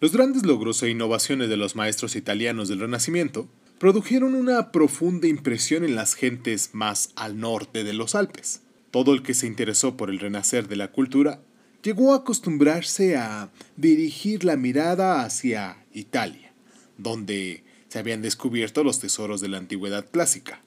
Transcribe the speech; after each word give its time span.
Los 0.00 0.12
grandes 0.12 0.46
logros 0.46 0.82
e 0.82 0.88
innovaciones 0.88 1.50
de 1.50 1.58
los 1.58 1.76
maestros 1.76 2.16
italianos 2.16 2.68
del 2.68 2.80
Renacimiento 2.80 3.50
produjeron 3.78 4.34
una 4.34 4.72
profunda 4.72 5.28
impresión 5.28 5.84
en 5.84 5.94
las 5.94 6.14
gentes 6.14 6.70
más 6.72 7.10
al 7.16 7.38
norte 7.38 7.84
de 7.84 7.92
los 7.92 8.14
Alpes. 8.14 8.62
Todo 8.90 9.12
el 9.12 9.22
que 9.22 9.34
se 9.34 9.46
interesó 9.46 9.98
por 9.98 10.08
el 10.08 10.18
renacer 10.18 10.68
de 10.68 10.76
la 10.76 10.90
cultura 10.90 11.42
llegó 11.82 12.14
a 12.14 12.18
acostumbrarse 12.18 13.18
a 13.18 13.50
dirigir 13.76 14.42
la 14.42 14.56
mirada 14.56 15.22
hacia 15.22 15.84
Italia, 15.92 16.54
donde 16.96 17.62
se 17.88 17.98
habían 17.98 18.22
descubierto 18.22 18.82
los 18.82 19.00
tesoros 19.00 19.42
de 19.42 19.48
la 19.48 19.58
antigüedad 19.58 20.06
clásica. 20.10 20.62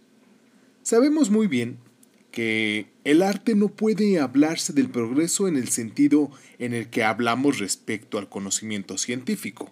Sabemos 0.83 1.31
muy 1.31 1.47
bien 1.47 1.79
que 2.33 2.87
el 3.03 3.21
arte 3.21 3.53
no 3.53 3.67
puede 3.67 4.19
hablarse 4.19 4.73
del 4.73 4.89
progreso 4.89 5.47
en 5.47 5.55
el 5.55 5.69
sentido 5.69 6.31
en 6.57 6.73
el 6.73 6.89
que 6.89 7.03
hablamos 7.03 7.59
respecto 7.59 8.17
al 8.17 8.27
conocimiento 8.27 8.97
científico. 8.97 9.71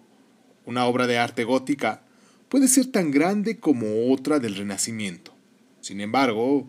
Una 0.64 0.86
obra 0.86 1.08
de 1.08 1.18
arte 1.18 1.42
gótica 1.42 2.04
puede 2.48 2.68
ser 2.68 2.86
tan 2.86 3.10
grande 3.10 3.58
como 3.58 4.12
otra 4.12 4.38
del 4.38 4.54
Renacimiento. 4.54 5.34
Sin 5.80 6.00
embargo, 6.00 6.68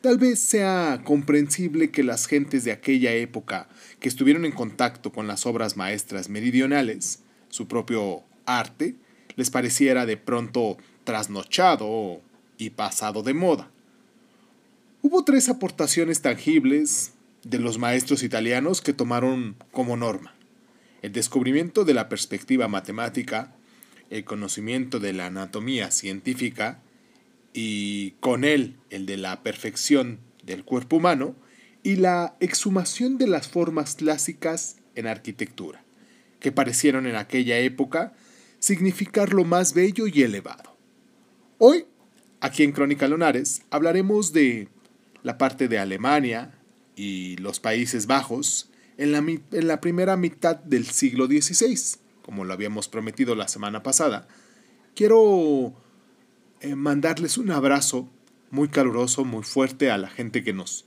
tal 0.00 0.16
vez 0.16 0.38
sea 0.38 1.02
comprensible 1.04 1.90
que 1.90 2.04
las 2.04 2.26
gentes 2.26 2.64
de 2.64 2.72
aquella 2.72 3.12
época 3.12 3.68
que 4.00 4.08
estuvieron 4.08 4.46
en 4.46 4.52
contacto 4.52 5.12
con 5.12 5.26
las 5.26 5.44
obras 5.44 5.76
maestras 5.76 6.30
meridionales, 6.30 7.22
su 7.50 7.68
propio 7.68 8.22
arte, 8.46 8.94
les 9.36 9.50
pareciera 9.50 10.06
de 10.06 10.16
pronto 10.16 10.78
trasnochado 11.04 12.22
y 12.56 12.70
pasado 12.70 13.22
de 13.22 13.34
moda. 13.34 13.73
Hubo 15.06 15.22
tres 15.22 15.50
aportaciones 15.50 16.22
tangibles 16.22 17.12
de 17.42 17.58
los 17.58 17.76
maestros 17.76 18.22
italianos 18.22 18.80
que 18.80 18.94
tomaron 18.94 19.54
como 19.70 19.98
norma. 19.98 20.34
El 21.02 21.12
descubrimiento 21.12 21.84
de 21.84 21.92
la 21.92 22.08
perspectiva 22.08 22.68
matemática, 22.68 23.54
el 24.08 24.24
conocimiento 24.24 25.00
de 25.00 25.12
la 25.12 25.26
anatomía 25.26 25.90
científica 25.90 26.80
y 27.52 28.12
con 28.12 28.44
él 28.44 28.78
el 28.88 29.04
de 29.04 29.18
la 29.18 29.42
perfección 29.42 30.20
del 30.42 30.64
cuerpo 30.64 30.96
humano 30.96 31.36
y 31.82 31.96
la 31.96 32.34
exhumación 32.40 33.18
de 33.18 33.26
las 33.26 33.46
formas 33.46 33.96
clásicas 33.96 34.76
en 34.94 35.06
arquitectura, 35.06 35.84
que 36.40 36.50
parecieron 36.50 37.06
en 37.06 37.16
aquella 37.16 37.58
época 37.58 38.14
significar 38.58 39.34
lo 39.34 39.44
más 39.44 39.74
bello 39.74 40.06
y 40.06 40.22
elevado. 40.22 40.78
Hoy, 41.58 41.84
aquí 42.40 42.62
en 42.62 42.72
Crónica 42.72 43.06
Lunares, 43.06 43.64
hablaremos 43.68 44.32
de 44.32 44.68
la 45.24 45.38
parte 45.38 45.66
de 45.66 45.78
Alemania 45.80 46.52
y 46.94 47.36
los 47.38 47.58
Países 47.58 48.06
Bajos 48.06 48.70
en 48.98 49.10
la, 49.10 49.18
en 49.18 49.66
la 49.66 49.80
primera 49.80 50.16
mitad 50.16 50.56
del 50.56 50.86
siglo 50.86 51.26
XVI, 51.26 51.98
como 52.22 52.44
lo 52.44 52.52
habíamos 52.52 52.88
prometido 52.88 53.34
la 53.34 53.48
semana 53.48 53.82
pasada. 53.82 54.28
Quiero 54.94 55.74
eh, 56.60 56.76
mandarles 56.76 57.38
un 57.38 57.50
abrazo 57.50 58.08
muy 58.50 58.68
caluroso, 58.68 59.24
muy 59.24 59.42
fuerte 59.42 59.90
a 59.90 59.98
la 59.98 60.08
gente 60.08 60.44
que 60.44 60.52
nos 60.52 60.84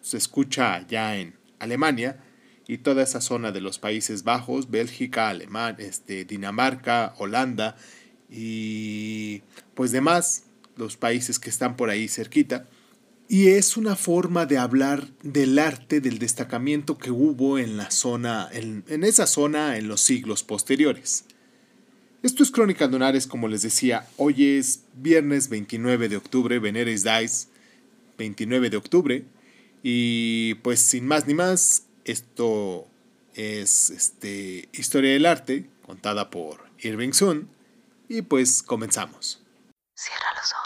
se 0.00 0.16
escucha 0.16 0.74
allá 0.74 1.16
en 1.16 1.34
Alemania 1.58 2.24
y 2.66 2.78
toda 2.78 3.02
esa 3.02 3.20
zona 3.20 3.52
de 3.52 3.60
los 3.60 3.78
Países 3.78 4.24
Bajos, 4.24 4.70
Bélgica, 4.70 5.28
Alemania, 5.28 5.84
este, 5.86 6.24
Dinamarca, 6.24 7.14
Holanda 7.18 7.76
y 8.30 9.42
pues 9.74 9.92
demás, 9.92 10.44
los 10.76 10.96
países 10.96 11.38
que 11.38 11.50
están 11.50 11.76
por 11.76 11.90
ahí 11.90 12.08
cerquita 12.08 12.66
y 13.28 13.48
es 13.48 13.76
una 13.76 13.96
forma 13.96 14.46
de 14.46 14.58
hablar 14.58 15.08
del 15.22 15.58
arte 15.58 16.00
del 16.00 16.18
destacamiento 16.18 16.96
que 16.96 17.10
hubo 17.10 17.58
en 17.58 17.76
la 17.76 17.90
zona, 17.90 18.48
en, 18.52 18.84
esa 19.04 19.26
zona 19.26 19.76
en 19.76 19.88
los 19.88 20.00
siglos 20.00 20.42
posteriores. 20.42 21.24
Esto 22.22 22.42
es 22.42 22.50
Crónica 22.50 22.88
Donares, 22.88 23.26
como 23.26 23.48
les 23.48 23.62
decía, 23.62 24.06
hoy 24.16 24.58
es 24.58 24.84
viernes 24.94 25.48
29 25.48 26.08
de 26.08 26.16
octubre, 26.16 26.58
Veneres 26.58 27.04
Dice, 27.04 27.48
29 28.18 28.70
de 28.70 28.76
octubre, 28.76 29.24
y 29.82 30.54
pues 30.56 30.80
sin 30.80 31.06
más 31.06 31.26
ni 31.26 31.34
más, 31.34 31.84
esto 32.04 32.86
es 33.34 33.90
este, 33.90 34.68
Historia 34.72 35.12
del 35.12 35.26
Arte, 35.26 35.68
contada 35.84 36.30
por 36.30 36.64
Irving 36.80 37.12
Sun, 37.12 37.48
y 38.08 38.22
pues 38.22 38.62
comenzamos. 38.62 39.42
Cierra 39.94 40.26
los 40.34 40.52
ojos. 40.52 40.65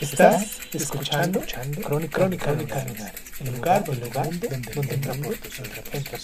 Estás 0.00 0.60
escuchando, 0.72 1.42
Crónica, 1.82 2.18
Crónica, 2.18 2.52
el 2.52 3.52
lugar, 3.56 3.84
el 3.90 4.00
lugar 4.00 4.30
donde, 4.38 4.48
donde 4.72 4.94
entramos 4.94 5.36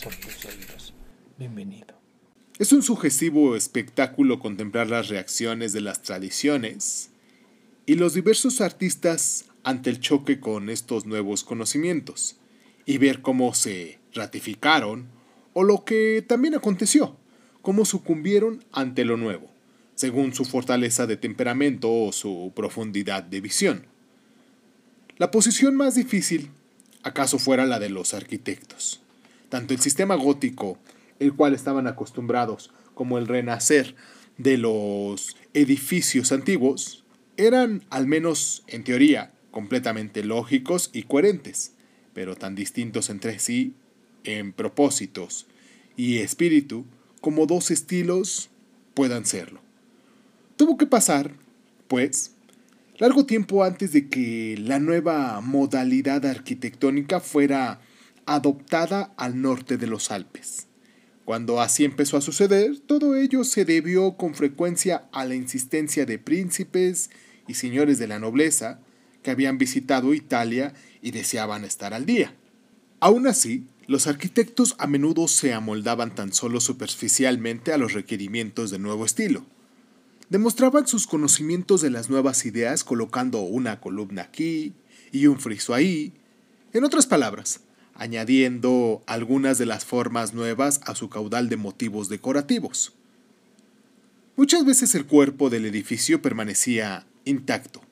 por 0.03 0.15
tus 0.15 0.45
oídos. 0.45 0.95
Bienvenido. 1.37 1.99
Es 2.61 2.73
un 2.73 2.85
sugestivo 2.85 3.57
espectáculo 3.57 4.39
contemplar 4.39 4.89
las 4.89 5.09
reacciones 5.09 5.73
de 5.73 5.81
las 5.81 6.03
tradiciones 6.03 7.11
y 7.85 7.97
los 7.97 8.15
diversos 8.15 8.61
artistas 8.61 9.47
ante 9.65 9.91
el 9.91 9.99
choque 9.99 10.39
con 10.39 10.71
estos 10.71 11.05
nuevos 11.05 11.43
conocimientos 11.43 12.37
y 12.87 12.99
ver 12.99 13.23
cómo 13.23 13.55
se 13.55 13.99
ratificaron 14.13 15.09
o 15.53 15.65
lo 15.65 15.85
que 15.85 16.25
también 16.25 16.55
aconteció, 16.55 17.17
cómo 17.61 17.85
sucumbieron 17.85 18.65
ante 18.71 19.05
lo 19.05 19.17
nuevo 19.17 19.54
según 19.95 20.35
su 20.35 20.45
fortaleza 20.45 21.07
de 21.07 21.17
temperamento 21.17 21.93
o 21.93 22.13
su 22.13 22.53
profundidad 22.55 23.23
de 23.23 23.41
visión. 23.41 23.87
La 25.17 25.31
posición 25.31 25.77
más 25.77 25.95
difícil 25.95 26.51
acaso 27.03 27.39
fuera 27.39 27.67
la 27.67 27.79
de 27.79 27.91
los 27.91 28.15
arquitectos. 28.15 29.01
Tanto 29.49 29.75
el 29.75 29.81
sistema 29.81 30.17
gótico, 30.17 30.79
el 31.21 31.35
cual 31.35 31.55
estaban 31.55 31.87
acostumbrados, 31.87 32.73
como 32.95 33.19
el 33.19 33.29
renacer 33.29 33.95
de 34.39 34.59
los 34.59 35.37
edificios 35.53 36.33
antiguos, 36.33 37.05
eran, 37.37 37.85
al 37.91 38.07
menos 38.07 38.65
en 38.67 38.85
teoría, 38.85 39.33
completamente 39.51 40.25
lógicos 40.25 40.91
y 40.93 41.05
coherentes, 41.05 41.75
pero 42.13 42.35
tan 42.35 42.55
distintos 42.55 43.11
entre 43.11 43.39
sí 43.39 43.75
en 44.25 44.53
propósitos 44.53 45.47
y 45.97 46.19
espíritu 46.19 46.85
como 47.21 47.47
dos 47.47 47.71
estilos 47.71 48.51
puedan 48.95 49.25
serlo. 49.27 49.64
Tuvo 50.57 50.77
que 50.77 50.87
pasar, 50.87 51.33
pues, 51.89 52.33
largo 52.99 53.27
tiempo 53.27 53.65
antes 53.65 53.93
de 53.93 54.09
que 54.09 54.57
la 54.59 54.79
nueva 54.79 55.41
modalidad 55.41 56.25
arquitectónica 56.25 57.19
fuera 57.19 57.81
adoptada 58.25 59.13
al 59.17 59.43
norte 59.43 59.77
de 59.79 59.89
los 59.89 60.13
Alpes. 60.13 60.69
Cuando 61.25 61.61
así 61.61 61.85
empezó 61.85 62.17
a 62.17 62.21
suceder, 62.21 62.79
todo 62.81 63.17
ello 63.17 63.43
se 63.43 63.65
debió 63.65 64.17
con 64.17 64.35
frecuencia 64.35 65.09
a 65.11 65.25
la 65.25 65.35
insistencia 65.35 66.07
de 66.07 66.19
príncipes 66.19 67.11
y 67.49 67.55
señores 67.55 67.99
de 67.99 68.07
la 68.07 68.21
nobleza 68.21 68.79
que 69.23 69.33
habían 69.33 69.59
visitado 69.59 70.15
Italia 70.15 70.73
y 71.03 71.11
deseaban 71.11 71.65
estar 71.65 71.95
al 71.95 72.07
día. 72.07 72.33
Aún 73.01 73.27
así, 73.27 73.67
los 73.89 74.07
arquitectos 74.07 74.77
a 74.79 74.87
menudo 74.87 75.27
se 75.27 75.53
amoldaban 75.53 76.15
tan 76.15 76.33
solo 76.33 76.61
superficialmente 76.61 77.73
a 77.73 77.79
los 77.79 77.93
requerimientos 77.93 78.71
del 78.71 78.83
nuevo 78.83 79.05
estilo. 79.05 79.45
Demostraban 80.31 80.87
sus 80.87 81.07
conocimientos 81.07 81.81
de 81.81 81.91
las 81.91 82.09
nuevas 82.09 82.47
ideas 82.47 82.85
colocando 82.85 83.41
una 83.41 83.81
columna 83.81 84.23
aquí 84.23 84.73
y 85.13 85.27
un 85.27 85.39
friso 85.39 85.75
ahí. 85.75 86.13
En 86.73 86.85
otras 86.85 87.07
palabras, 87.07 87.61
añadiendo 87.95 89.03
algunas 89.07 89.59
de 89.59 89.67
las 89.67 89.85
formas 89.85 90.35
nuevas 90.35 90.81
a 90.85 90.95
su 90.95 91.09
caudal 91.09 91.49
de 91.49 91.57
motivos 91.57 92.09
decorativos. 92.09 92.93
Muchas 94.37 94.65
veces 94.65 94.95
el 94.95 95.07
cuerpo 95.07 95.51
del 95.51 95.65
edificio 95.67 96.21
permanecía 96.21 97.07
intacto. 97.25 97.83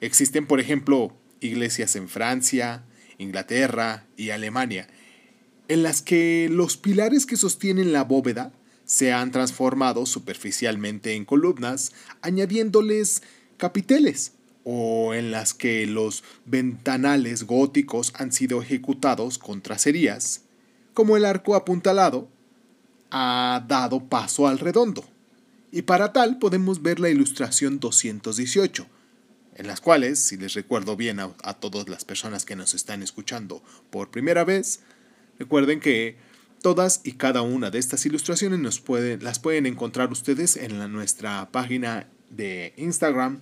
Existen, 0.00 0.46
por 0.46 0.60
ejemplo, 0.60 1.12
iglesias 1.40 1.96
en 1.96 2.08
Francia, 2.08 2.84
Inglaterra 3.18 4.06
y 4.16 4.30
Alemania, 4.30 4.86
en 5.68 5.82
las 5.82 6.02
que 6.02 6.48
los 6.50 6.76
pilares 6.76 7.26
que 7.26 7.36
sostienen 7.36 7.92
la 7.92 8.04
bóveda 8.04 8.52
se 8.84 9.12
han 9.12 9.30
transformado 9.30 10.06
superficialmente 10.06 11.14
en 11.14 11.24
columnas, 11.24 11.92
añadiéndoles 12.20 13.22
capiteles, 13.56 14.32
o 14.64 15.14
en 15.14 15.30
las 15.30 15.54
que 15.54 15.86
los 15.86 16.22
ventanales 16.44 17.44
góticos 17.44 18.12
han 18.16 18.32
sido 18.32 18.62
ejecutados 18.62 19.38
con 19.38 19.60
tracerías, 19.60 20.42
como 20.94 21.16
el 21.16 21.24
arco 21.24 21.54
apuntalado 21.54 22.28
ha 23.10 23.64
dado 23.66 24.04
paso 24.08 24.46
al 24.46 24.58
redondo. 24.58 25.04
Y 25.70 25.82
para 25.82 26.12
tal 26.12 26.38
podemos 26.38 26.82
ver 26.82 27.00
la 27.00 27.08
ilustración 27.08 27.80
218, 27.80 28.86
en 29.54 29.66
las 29.66 29.80
cuales, 29.80 30.18
si 30.18 30.36
les 30.36 30.54
recuerdo 30.54 30.96
bien 30.96 31.20
a, 31.20 31.54
todas 31.54 31.88
las 31.88 32.04
personas 32.04 32.44
que 32.44 32.56
nos 32.56 32.74
están 32.74 33.02
escuchando 33.02 33.62
por 33.90 34.10
primera 34.10 34.44
vez, 34.44 34.80
recuerden 35.38 35.80
que 35.80 36.16
todas 36.62 37.00
y 37.04 37.12
cada 37.12 37.42
una 37.42 37.70
de 37.70 37.78
estas 37.78 38.06
ilustraciones 38.06 38.60
las 39.20 39.38
pueden 39.38 39.66
encontrar 39.66 40.10
ustedes 40.10 40.56
en 40.56 40.78
la, 40.78 40.88
nuestra 40.88 41.50
página 41.50 42.08
de 42.30 42.72
Instagram, 42.76 43.40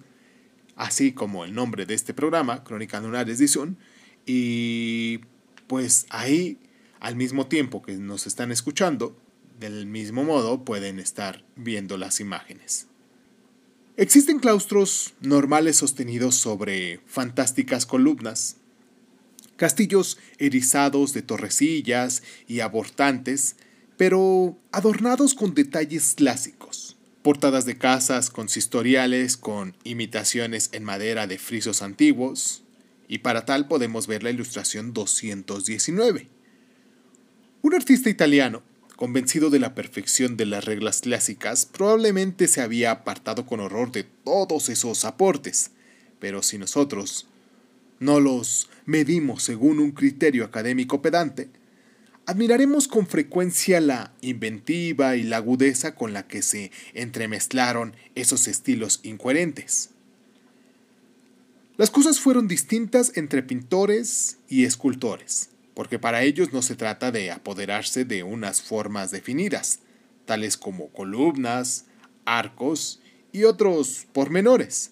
así 0.75 1.13
como 1.13 1.45
el 1.45 1.55
nombre 1.55 1.87
de 1.87 1.95
este 1.95 2.15
programa, 2.15 2.65
Crónica 2.65 3.01
Lunares 3.01 3.39
Edición, 3.39 3.77
y 4.27 5.21
pues 5.67 6.07
ahí, 6.11 6.59
al 6.99 7.17
mismo 7.17 7.47
tiempo 7.47 7.83
que 7.83 7.93
nos 7.93 8.27
están 8.27 8.51
escuchando, 8.51 9.17
del 9.61 9.87
mismo 9.87 10.25
modo 10.25 10.65
pueden 10.65 10.99
estar 10.99 11.45
viendo 11.55 11.99
las 11.99 12.19
imágenes. 12.21 12.89
Existen 13.97 14.39
claustros 14.39 15.13
normales 15.21 15.77
sostenidos 15.77 16.35
sobre 16.35 17.01
fantásticas 17.07 17.85
columnas, 17.85 18.57
castillos 19.61 20.17
erizados 20.39 21.13
de 21.13 21.21
torrecillas 21.21 22.23
y 22.49 22.61
abortantes, 22.61 23.57
pero 23.99 24.59
adornados 24.73 25.35
con 25.35 25.53
detalles 25.53 26.15
clásicos, 26.15 26.97
portadas 27.21 27.67
de 27.67 27.77
casas 27.77 28.31
consistoriales 28.31 29.37
con 29.37 29.77
imitaciones 29.85 30.71
en 30.73 30.83
madera 30.83 31.27
de 31.27 31.37
frisos 31.37 31.83
antiguos, 31.83 32.63
y 33.07 33.19
para 33.19 33.45
tal 33.45 33.69
podemos 33.69 34.07
ver 34.07 34.23
la 34.23 34.31
ilustración 34.31 34.95
219. 34.95 36.29
Un 37.61 37.75
artista 37.75 38.09
italiano 38.09 38.63
convencido 38.97 39.51
de 39.51 39.59
la 39.59 39.75
perfección 39.75 40.39
de 40.39 40.47
las 40.47 40.65
reglas 40.65 41.03
clásicas, 41.03 41.67
probablemente 41.67 42.49
se 42.49 42.63
había 42.63 42.93
apartado 42.93 43.45
con 43.45 43.61
horror 43.61 43.93
de 43.93 44.05
todos 44.05 44.71
esos 44.71 45.05
aportes. 45.05 45.73
Pero 46.19 46.43
si 46.43 46.57
nosotros 46.59 47.30
no 48.01 48.19
los 48.19 48.69
medimos 48.87 49.45
según 49.45 49.79
un 49.79 49.93
criterio 49.93 50.45
académico 50.45 51.01
pedante, 51.01 51.49
admiraremos 52.27 52.89
con 52.89 53.07
frecuencia 53.07 53.81
la 53.81 54.13
inventiva 54.21 55.15
y 55.15 55.23
la 55.23 55.37
agudeza 55.37 55.95
con 55.95 56.13
la 56.13 56.27
que 56.27 56.43
se 56.43 56.73
entremezclaron 56.95 57.95
esos 58.17 58.49
estilos 58.49 58.99
incoherentes. 59.05 59.91
Las 61.77 61.91
cosas 61.91 62.19
fueron 62.19 62.49
distintas 62.49 63.13
entre 63.17 63.45
pintores 63.45 64.39
y 64.49 64.65
escultores 64.65 65.51
porque 65.81 65.99
para 65.99 66.25
ellos 66.25 66.53
no 66.53 66.61
se 66.61 66.77
trata 66.77 67.11
de 67.11 67.31
apoderarse 67.31 68.05
de 68.05 68.23
unas 68.23 68.61
formas 68.61 69.11
definidas, 69.11 69.81
tales 70.27 70.59
como 70.59 70.89
columnas, 70.89 71.87
arcos 72.27 73.01
y 73.33 73.45
otros 73.45 74.07
pormenores. 74.13 74.91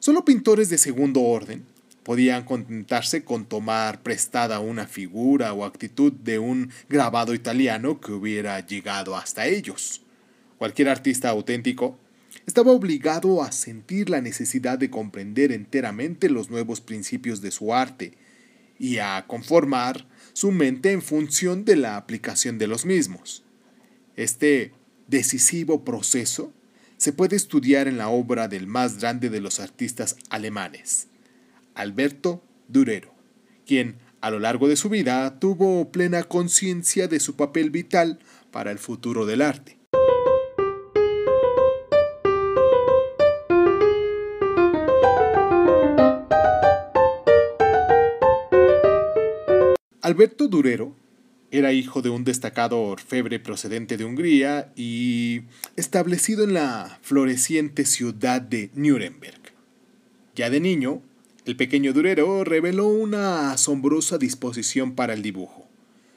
Solo 0.00 0.24
pintores 0.24 0.68
de 0.68 0.78
segundo 0.78 1.20
orden 1.22 1.64
podían 2.08 2.44
contentarse 2.44 3.22
con 3.22 3.44
tomar 3.44 4.02
prestada 4.02 4.60
una 4.60 4.86
figura 4.86 5.52
o 5.52 5.66
actitud 5.66 6.10
de 6.10 6.38
un 6.38 6.70
grabado 6.88 7.34
italiano 7.34 8.00
que 8.00 8.12
hubiera 8.12 8.66
llegado 8.66 9.14
hasta 9.14 9.46
ellos. 9.46 10.00
Cualquier 10.56 10.88
artista 10.88 11.28
auténtico 11.28 11.98
estaba 12.46 12.72
obligado 12.72 13.42
a 13.42 13.52
sentir 13.52 14.08
la 14.08 14.22
necesidad 14.22 14.78
de 14.78 14.88
comprender 14.88 15.52
enteramente 15.52 16.30
los 16.30 16.48
nuevos 16.48 16.80
principios 16.80 17.42
de 17.42 17.50
su 17.50 17.74
arte, 17.74 18.14
y 18.78 18.96
a 18.96 19.26
conformar 19.26 20.06
su 20.32 20.50
mente 20.50 20.92
en 20.92 21.02
función 21.02 21.66
de 21.66 21.76
la 21.76 21.98
aplicación 21.98 22.56
de 22.56 22.68
los 22.68 22.86
mismos. 22.86 23.44
Este 24.16 24.72
decisivo 25.08 25.84
proceso 25.84 26.54
se 26.96 27.12
puede 27.12 27.36
estudiar 27.36 27.86
en 27.86 27.98
la 27.98 28.08
obra 28.08 28.48
del 28.48 28.66
más 28.66 28.98
grande 28.98 29.28
de 29.28 29.42
los 29.42 29.60
artistas 29.60 30.16
alemanes, 30.30 31.08
Alberto 31.78 32.42
Durero, 32.66 33.14
quien 33.64 33.98
a 34.20 34.30
lo 34.30 34.40
largo 34.40 34.66
de 34.66 34.74
su 34.74 34.88
vida 34.88 35.38
tuvo 35.38 35.92
plena 35.92 36.24
conciencia 36.24 37.06
de 37.06 37.20
su 37.20 37.36
papel 37.36 37.70
vital 37.70 38.18
para 38.50 38.72
el 38.72 38.80
futuro 38.80 39.26
del 39.26 39.42
arte. 39.42 39.78
Alberto 50.02 50.48
Durero 50.48 50.96
era 51.52 51.72
hijo 51.72 52.02
de 52.02 52.10
un 52.10 52.24
destacado 52.24 52.82
orfebre 52.82 53.38
procedente 53.38 53.96
de 53.96 54.04
Hungría 54.04 54.72
y 54.74 55.42
establecido 55.76 56.42
en 56.42 56.54
la 56.54 56.98
floreciente 57.02 57.84
ciudad 57.84 58.42
de 58.42 58.70
Nuremberg. 58.74 59.52
Ya 60.34 60.50
de 60.50 60.58
niño, 60.58 61.02
el 61.48 61.56
pequeño 61.56 61.92
Durero 61.92 62.44
reveló 62.44 62.88
una 62.88 63.52
asombrosa 63.52 64.18
disposición 64.18 64.94
para 64.94 65.14
el 65.14 65.22
dibujo. 65.22 65.66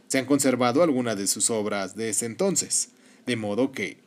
Se 0.08 0.20
han 0.20 0.26
conservado 0.26 0.84
algunas 0.84 1.18
de 1.18 1.26
sus 1.26 1.50
obras 1.50 1.96
de 1.96 2.10
ese 2.10 2.26
entonces, 2.26 2.90
de 3.26 3.38
modo 3.38 3.72
que 3.72 3.98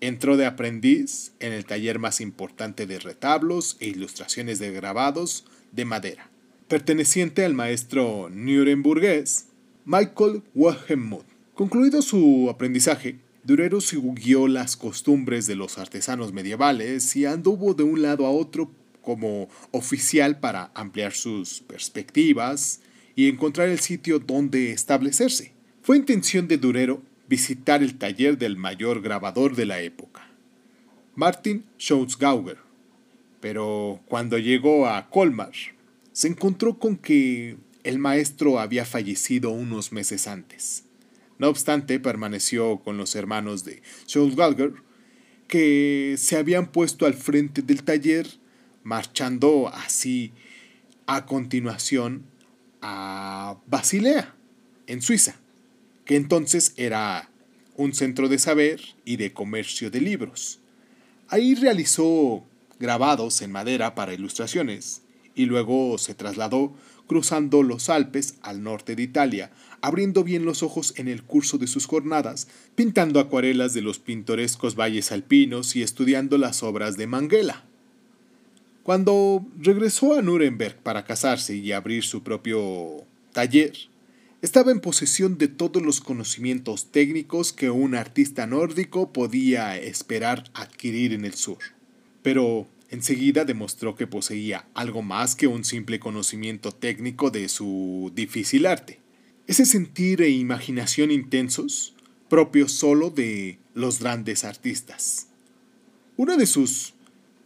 entró 0.00 0.36
de 0.36 0.46
aprendiz 0.46 1.32
en 1.38 1.52
el 1.52 1.64
taller 1.64 2.00
más 2.00 2.20
importante 2.20 2.86
de 2.86 2.98
retablos 2.98 3.76
e 3.78 3.86
ilustraciones 3.86 4.58
de 4.58 4.72
grabados 4.72 5.44
de 5.70 5.84
madera 5.84 6.28
perteneciente 6.68 7.44
al 7.44 7.54
maestro 7.54 8.28
nuremburgués 8.30 9.46
Michael 9.84 10.42
Wagemuth. 10.56 11.24
Concluido 11.54 12.02
su 12.02 12.48
aprendizaje, 12.50 13.20
Durero 13.44 13.80
siguió 13.80 14.48
las 14.48 14.76
costumbres 14.76 15.46
de 15.46 15.54
los 15.54 15.78
artesanos 15.78 16.32
medievales 16.32 17.14
y 17.14 17.26
anduvo 17.26 17.74
de 17.74 17.84
un 17.84 18.02
lado 18.02 18.26
a 18.26 18.30
otro 18.30 18.72
como 19.04 19.48
oficial 19.70 20.40
para 20.40 20.70
ampliar 20.74 21.12
sus 21.12 21.60
perspectivas 21.60 22.80
y 23.14 23.28
encontrar 23.28 23.68
el 23.68 23.78
sitio 23.78 24.18
donde 24.18 24.72
establecerse. 24.72 25.52
Fue 25.82 25.96
intención 25.96 26.48
de 26.48 26.58
Durero 26.58 27.02
visitar 27.28 27.82
el 27.82 27.96
taller 27.96 28.38
del 28.38 28.56
mayor 28.56 29.00
grabador 29.02 29.56
de 29.56 29.66
la 29.66 29.80
época, 29.80 30.28
Martin 31.14 31.64
Schautzgauger, 31.78 32.58
pero 33.40 34.00
cuando 34.06 34.38
llegó 34.38 34.88
a 34.88 35.08
Colmar, 35.10 35.52
se 36.12 36.28
encontró 36.28 36.78
con 36.78 36.96
que 36.96 37.56
el 37.82 37.98
maestro 37.98 38.58
había 38.58 38.84
fallecido 38.84 39.50
unos 39.50 39.92
meses 39.92 40.26
antes. 40.26 40.84
No 41.38 41.48
obstante, 41.48 42.00
permaneció 42.00 42.78
con 42.78 42.96
los 42.96 43.14
hermanos 43.14 43.64
de 43.64 43.82
Schulgalger, 44.06 44.72
que 45.48 46.14
se 46.18 46.36
habían 46.36 46.72
puesto 46.72 47.06
al 47.06 47.14
frente 47.14 47.62
del 47.62 47.82
taller, 47.82 48.26
marchando 48.84 49.68
así 49.68 50.32
a 51.06 51.26
continuación 51.26 52.22
a 52.80 53.56
Basilea, 53.66 54.34
en 54.86 55.02
Suiza, 55.02 55.36
que 56.04 56.16
entonces 56.16 56.74
era 56.76 57.30
un 57.76 57.94
centro 57.94 58.28
de 58.28 58.38
saber 58.38 58.80
y 59.04 59.16
de 59.16 59.32
comercio 59.32 59.90
de 59.90 60.00
libros. 60.00 60.60
Ahí 61.28 61.54
realizó 61.54 62.44
grabados 62.78 63.42
en 63.42 63.50
madera 63.50 63.94
para 63.94 64.14
ilustraciones, 64.14 65.02
y 65.34 65.46
luego 65.46 65.98
se 65.98 66.14
trasladó 66.14 66.74
cruzando 67.06 67.62
los 67.62 67.88
Alpes 67.88 68.36
al 68.42 68.62
norte 68.62 68.96
de 68.96 69.02
Italia, 69.02 69.50
abriendo 69.80 70.24
bien 70.24 70.44
los 70.44 70.62
ojos 70.62 70.94
en 70.96 71.08
el 71.08 71.22
curso 71.22 71.58
de 71.58 71.66
sus 71.66 71.86
jornadas, 71.86 72.48
pintando 72.74 73.20
acuarelas 73.20 73.74
de 73.74 73.82
los 73.82 73.98
pintorescos 73.98 74.76
valles 74.76 75.12
alpinos 75.12 75.76
y 75.76 75.82
estudiando 75.82 76.38
las 76.38 76.62
obras 76.62 76.96
de 76.96 77.06
Manguela. 77.06 77.64
Cuando 78.84 79.44
regresó 79.58 80.14
a 80.14 80.22
Nuremberg 80.22 80.76
para 80.76 81.04
casarse 81.04 81.56
y 81.56 81.72
abrir 81.72 82.04
su 82.04 82.22
propio 82.22 83.04
taller, 83.32 83.72
estaba 84.40 84.70
en 84.70 84.78
posesión 84.78 85.38
de 85.38 85.48
todos 85.48 85.82
los 85.82 86.00
conocimientos 86.00 86.92
técnicos 86.92 87.52
que 87.52 87.70
un 87.70 87.96
artista 87.96 88.46
nórdico 88.46 89.12
podía 89.12 89.76
esperar 89.76 90.44
adquirir 90.54 91.12
en 91.12 91.24
el 91.24 91.34
sur. 91.34 91.58
Pero 92.22 92.68
Enseguida 92.94 93.44
demostró 93.44 93.96
que 93.96 94.06
poseía 94.06 94.68
algo 94.72 95.02
más 95.02 95.34
que 95.34 95.48
un 95.48 95.64
simple 95.64 95.98
conocimiento 95.98 96.70
técnico 96.70 97.32
de 97.32 97.48
su 97.48 98.12
difícil 98.14 98.66
arte. 98.66 99.00
Ese 99.48 99.64
sentir 99.64 100.22
e 100.22 100.28
imaginación 100.28 101.10
intensos, 101.10 101.94
propios 102.28 102.70
solo 102.70 103.10
de 103.10 103.58
los 103.74 103.98
grandes 103.98 104.44
artistas. 104.44 105.26
Una 106.16 106.36
de 106.36 106.46
sus 106.46 106.93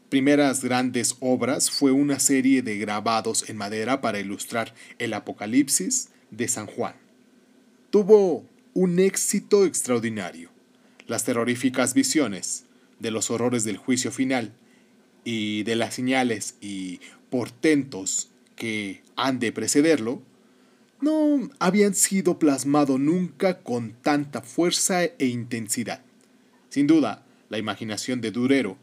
primeras 0.09 0.63
grandes 0.63 1.17
obras 1.21 1.71
fue 1.71 1.93
una 1.93 2.19
serie 2.19 2.63
de 2.63 2.79
grabados 2.79 3.49
en 3.49 3.57
madera 3.57 4.01
para 4.01 4.21
ilustrar 4.21 4.75
el 4.99 5.13
Apocalipsis 5.15 6.09
de 6.31 6.49
San 6.49 6.67
Juan. 6.67 6.95
Tuvo 7.91 8.45
un 8.75 8.99
éxito 8.99 9.65
extraordinario. 9.65 10.51
Las 11.07 11.25
terroríficas 11.25 11.95
visiones 11.95 12.65
de 12.99 13.11
los 13.11 13.31
horrores 13.31 13.65
del 13.65 13.77
juicio 13.77 14.11
final 14.11 14.53
y 15.25 15.63
de 15.65 15.77
las 15.77 15.95
señales 15.95 16.57
y 16.61 17.01
portentos 17.31 18.31
que 18.57 19.03
han 19.17 19.39
de 19.39 19.53
precederlo, 19.53 20.23
no 21.01 21.49
habían 21.61 21.95
sido 21.95 22.39
plasmado 22.39 22.99
nunca 22.99 23.61
con 23.61 23.93
tanta 24.03 24.43
fuerza 24.43 25.05
e 25.05 25.27
intensidad. 25.27 26.03
Sin 26.71 26.87
duda, 26.87 27.25
la 27.49 27.59
imaginación 27.59 28.21
de 28.21 28.31
Durero 28.31 28.77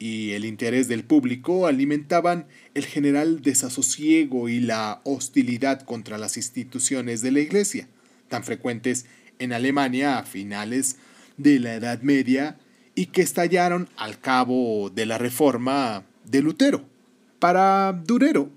y 0.00 0.30
el 0.30 0.46
interés 0.46 0.88
del 0.88 1.04
público 1.04 1.66
alimentaban 1.66 2.46
el 2.72 2.86
general 2.86 3.42
desasosiego 3.42 4.48
y 4.48 4.58
la 4.58 5.02
hostilidad 5.04 5.82
contra 5.82 6.16
las 6.16 6.38
instituciones 6.38 7.20
de 7.20 7.30
la 7.30 7.40
Iglesia, 7.40 7.86
tan 8.28 8.42
frecuentes 8.42 9.04
en 9.38 9.52
Alemania 9.52 10.18
a 10.18 10.24
finales 10.24 10.96
de 11.36 11.60
la 11.60 11.74
Edad 11.74 12.00
Media 12.00 12.58
y 12.94 13.06
que 13.06 13.20
estallaron 13.20 13.90
al 13.96 14.18
cabo 14.18 14.88
de 14.88 15.04
la 15.04 15.18
reforma 15.18 16.04
de 16.24 16.40
Lutero. 16.40 16.82
Para 17.38 17.92
Durero 17.92 18.50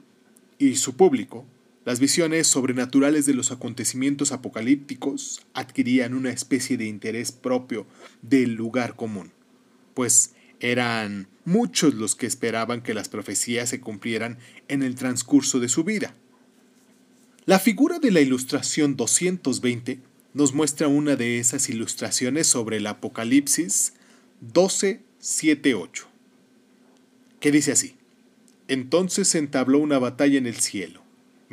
y 0.57 0.77
su 0.77 0.95
público, 0.95 1.45
las 1.83 1.99
visiones 1.99 2.47
sobrenaturales 2.47 3.25
de 3.25 3.33
los 3.33 3.51
acontecimientos 3.51 4.31
apocalípticos 4.31 5.45
adquirían 5.53 6.13
una 6.13 6.29
especie 6.29 6.77
de 6.77 6.85
interés 6.85 7.33
propio 7.33 7.85
del 8.21 8.53
lugar 8.53 8.95
común, 8.95 9.33
pues 9.93 10.33
eran 10.63 11.27
muchos 11.43 11.93
los 11.93 12.15
que 12.15 12.25
esperaban 12.25 12.81
que 12.81 12.93
las 12.93 13.09
profecías 13.09 13.69
se 13.69 13.81
cumplieran 13.81 14.39
en 14.69 14.81
el 14.81 14.95
transcurso 14.95 15.59
de 15.59 15.69
su 15.69 15.83
vida. 15.83 16.15
La 17.45 17.59
figura 17.59 17.99
de 17.99 18.11
la 18.11 18.21
ilustración 18.21 18.95
220 18.95 19.99
nos 20.33 20.53
muestra 20.53 20.87
una 20.87 21.17
de 21.17 21.37
esas 21.37 21.69
ilustraciones 21.69 22.47
sobre 22.47 22.77
el 22.77 22.87
Apocalipsis 22.87 23.93
12.7.8, 24.53 26.05
que 27.41 27.51
dice 27.51 27.73
así, 27.73 27.97
Entonces 28.69 29.27
se 29.27 29.39
entabló 29.39 29.79
una 29.79 29.99
batalla 29.99 30.37
en 30.37 30.47
el 30.47 30.55
cielo 30.55 31.03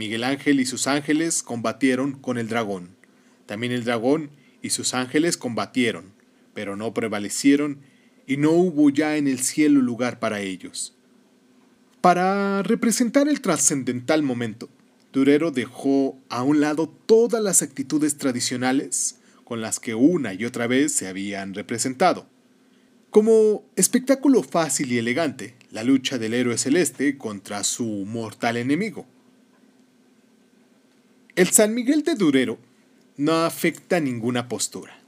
Miguel 0.00 0.24
Ángel 0.24 0.60
y 0.60 0.64
sus 0.64 0.86
ángeles 0.86 1.42
combatieron 1.42 2.12
con 2.12 2.38
el 2.38 2.48
dragón. 2.48 2.96
También 3.44 3.70
el 3.70 3.84
dragón 3.84 4.30
y 4.62 4.70
sus 4.70 4.94
ángeles 4.94 5.36
combatieron, 5.36 6.14
pero 6.54 6.74
no 6.74 6.94
prevalecieron 6.94 7.80
y 8.30 8.36
no 8.36 8.52
hubo 8.52 8.90
ya 8.90 9.16
en 9.16 9.26
el 9.26 9.40
cielo 9.40 9.82
lugar 9.82 10.20
para 10.20 10.40
ellos. 10.40 10.94
Para 12.00 12.62
representar 12.62 13.26
el 13.26 13.40
trascendental 13.40 14.22
momento, 14.22 14.68
Durero 15.12 15.50
dejó 15.50 16.16
a 16.28 16.44
un 16.44 16.60
lado 16.60 16.88
todas 17.06 17.42
las 17.42 17.60
actitudes 17.60 18.18
tradicionales 18.18 19.16
con 19.42 19.60
las 19.60 19.80
que 19.80 19.96
una 19.96 20.32
y 20.32 20.44
otra 20.44 20.68
vez 20.68 20.92
se 20.92 21.08
habían 21.08 21.54
representado. 21.54 22.28
Como 23.10 23.64
espectáculo 23.74 24.44
fácil 24.44 24.92
y 24.92 24.98
elegante, 24.98 25.56
la 25.72 25.82
lucha 25.82 26.16
del 26.16 26.34
héroe 26.34 26.56
celeste 26.56 27.18
contra 27.18 27.64
su 27.64 27.84
mortal 27.84 28.58
enemigo. 28.58 29.06
El 31.34 31.48
San 31.48 31.74
Miguel 31.74 32.04
de 32.04 32.14
Durero 32.14 32.60
no 33.16 33.44
afecta 33.44 33.98
ninguna 33.98 34.46
postura. 34.46 35.00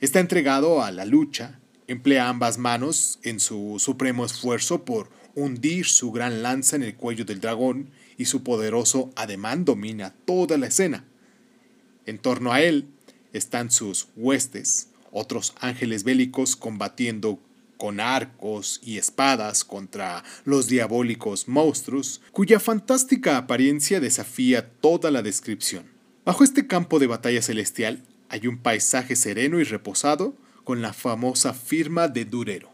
Está 0.00 0.20
entregado 0.20 0.82
a 0.82 0.90
la 0.90 1.04
lucha, 1.04 1.58
emplea 1.86 2.28
ambas 2.28 2.58
manos 2.58 3.18
en 3.22 3.40
su 3.40 3.76
supremo 3.78 4.24
esfuerzo 4.24 4.84
por 4.84 5.10
hundir 5.34 5.86
su 5.86 6.12
gran 6.12 6.42
lanza 6.42 6.76
en 6.76 6.82
el 6.82 6.94
cuello 6.94 7.24
del 7.24 7.40
dragón 7.40 7.90
y 8.18 8.26
su 8.26 8.42
poderoso 8.42 9.10
ademán 9.16 9.64
domina 9.64 10.14
toda 10.24 10.58
la 10.58 10.66
escena. 10.66 11.04
En 12.06 12.18
torno 12.18 12.52
a 12.52 12.60
él 12.60 12.88
están 13.32 13.70
sus 13.70 14.08
huestes, 14.16 14.88
otros 15.10 15.54
ángeles 15.60 16.04
bélicos 16.04 16.56
combatiendo 16.56 17.38
con 17.76 17.98
arcos 17.98 18.80
y 18.84 18.98
espadas 18.98 19.64
contra 19.64 20.22
los 20.44 20.68
diabólicos 20.68 21.48
monstruos, 21.48 22.20
cuya 22.30 22.60
fantástica 22.60 23.36
apariencia 23.36 23.98
desafía 23.98 24.70
toda 24.70 25.10
la 25.10 25.22
descripción. 25.22 25.86
Bajo 26.24 26.44
este 26.44 26.68
campo 26.68 27.00
de 27.00 27.08
batalla 27.08 27.42
celestial 27.42 28.04
hay 28.28 28.46
un 28.46 28.58
paisaje 28.58 29.16
sereno 29.16 29.58
y 29.58 29.64
reposado 29.64 30.36
con 30.64 30.82
la 30.82 30.92
famosa 30.92 31.54
firma 31.54 32.08
de 32.08 32.24
Durero. 32.24 32.70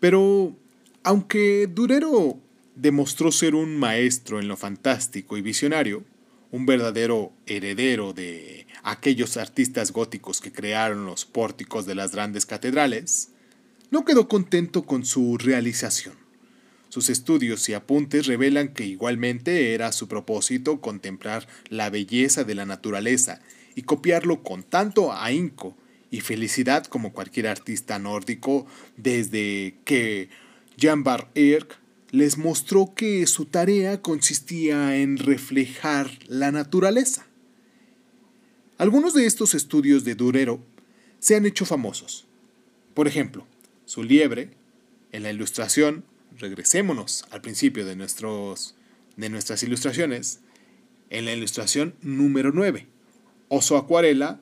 Pero, 0.00 0.56
aunque 1.02 1.68
Durero 1.72 2.38
demostró 2.74 3.32
ser 3.32 3.54
un 3.54 3.76
maestro 3.76 4.40
en 4.40 4.48
lo 4.48 4.56
fantástico 4.56 5.36
y 5.36 5.42
visionario, 5.42 6.04
un 6.50 6.66
verdadero 6.66 7.32
heredero 7.46 8.12
de 8.12 8.66
aquellos 8.82 9.36
artistas 9.36 9.92
góticos 9.92 10.40
que 10.40 10.52
crearon 10.52 11.06
los 11.06 11.24
pórticos 11.24 11.86
de 11.86 11.94
las 11.94 12.12
grandes 12.12 12.46
catedrales, 12.46 13.30
no 13.90 14.04
quedó 14.04 14.28
contento 14.28 14.84
con 14.84 15.04
su 15.04 15.38
realización. 15.38 16.14
Sus 16.88 17.08
estudios 17.08 17.66
y 17.70 17.74
apuntes 17.74 18.26
revelan 18.26 18.74
que 18.74 18.84
igualmente 18.84 19.72
era 19.72 19.92
su 19.92 20.08
propósito 20.08 20.80
contemplar 20.82 21.48
la 21.70 21.88
belleza 21.88 22.44
de 22.44 22.54
la 22.54 22.66
naturaleza 22.66 23.40
y 23.74 23.82
copiarlo 23.82 24.42
con 24.42 24.62
tanto 24.62 25.12
ahínco 25.12 25.74
y 26.12 26.20
felicidad 26.20 26.84
como 26.84 27.12
cualquier 27.12 27.48
artista 27.48 27.98
nórdico 27.98 28.66
desde 28.98 29.74
que 29.84 30.28
Jan 30.78 31.02
Bar 31.02 31.30
les 32.10 32.36
mostró 32.36 32.92
que 32.94 33.26
su 33.26 33.46
tarea 33.46 34.02
consistía 34.02 34.96
en 34.98 35.16
reflejar 35.16 36.10
la 36.26 36.52
naturaleza. 36.52 37.26
Algunos 38.76 39.14
de 39.14 39.24
estos 39.24 39.54
estudios 39.54 40.04
de 40.04 40.14
Durero 40.14 40.62
se 41.18 41.34
han 41.34 41.46
hecho 41.46 41.64
famosos. 41.64 42.26
Por 42.92 43.08
ejemplo, 43.08 43.46
su 43.86 44.04
liebre, 44.04 44.50
en 45.12 45.22
la 45.22 45.30
ilustración, 45.30 46.04
regresémonos 46.38 47.24
al 47.30 47.40
principio 47.40 47.86
de, 47.86 47.96
nuestros, 47.96 48.74
de 49.16 49.30
nuestras 49.30 49.62
ilustraciones, 49.62 50.40
en 51.08 51.24
la 51.24 51.32
ilustración 51.32 51.94
número 52.02 52.52
9, 52.52 52.86
oso 53.48 53.78
acuarela 53.78 54.40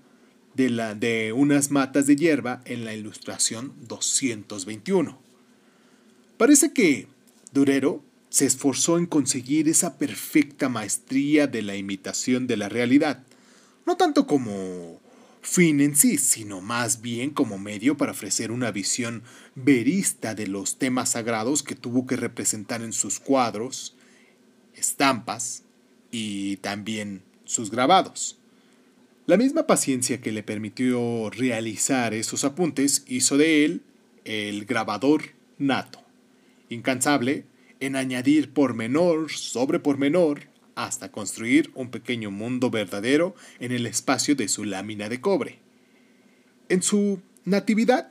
de, 0.55 0.71
la, 0.71 0.95
de 0.95 1.33
unas 1.33 1.71
matas 1.71 2.07
de 2.07 2.17
hierba 2.17 2.63
en 2.65 2.85
la 2.85 2.95
ilustración 2.95 3.73
221. 3.89 5.19
Parece 6.37 6.73
que 6.73 7.07
Durero 7.53 8.03
se 8.31 8.47
esforzó 8.47 8.97
en 8.97 9.07
conseguir 9.07 9.69
esa 9.69 9.99
perfecta 9.99 10.69
maestría 10.69 11.47
de 11.47 11.63
la 11.63 11.77
imitación 11.77 12.47
de 12.47 12.57
la 12.57 12.69
realidad, 12.69 13.25
no 13.87 13.97
tanto 13.97 14.27
como 14.27 15.01
fin 15.43 15.81
en 15.81 15.97
sí, 15.97 16.19
sino 16.19 16.61
más 16.61 17.01
bien 17.01 17.31
como 17.31 17.59
medio 17.59 17.97
para 17.97 18.13
ofrecer 18.13 18.53
una 18.53 18.71
visión 18.71 19.23
verista 19.55 20.35
de 20.35 20.47
los 20.47 20.79
temas 20.79 21.11
sagrados 21.11 21.63
que 21.63 21.75
tuvo 21.75 22.07
que 22.07 22.17
representar 22.17 22.83
en 22.83 22.93
sus 22.93 23.19
cuadros, 23.19 23.97
estampas 24.75 25.65
y 26.11 26.57
también 26.59 27.23
sus 27.45 27.71
grabados. 27.71 28.40
La 29.31 29.37
misma 29.37 29.65
paciencia 29.65 30.21
que 30.21 30.33
le 30.33 30.43
permitió 30.43 31.31
realizar 31.31 32.15
esos 32.15 32.43
apuntes 32.43 33.05
hizo 33.07 33.39
de 33.39 33.65
él 33.65 33.83
el 34.25 34.65
grabador 34.65 35.23
nato, 35.57 36.03
incansable 36.69 37.45
en 37.79 37.95
añadir 37.95 38.53
pormenor 38.53 39.31
sobre 39.31 39.79
pormenor 39.79 40.49
hasta 40.75 41.13
construir 41.13 41.71
un 41.77 41.93
pequeño 41.93 42.33
mundo 42.33 42.71
verdadero 42.71 43.37
en 43.61 43.71
el 43.71 43.87
espacio 43.87 44.35
de 44.35 44.49
su 44.49 44.65
lámina 44.65 45.09
de 45.09 45.21
cobre. 45.21 45.61
En 46.69 46.83
su 46.83 47.23
Natividad, 47.45 48.11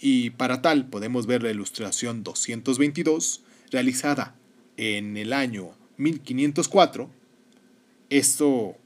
y 0.00 0.30
para 0.30 0.62
tal 0.62 0.88
podemos 0.88 1.28
ver 1.28 1.44
la 1.44 1.52
ilustración 1.52 2.24
222, 2.24 3.44
realizada 3.70 4.34
en 4.76 5.16
el 5.16 5.32
año 5.32 5.76
1504, 5.96 7.08
esto 8.10 8.76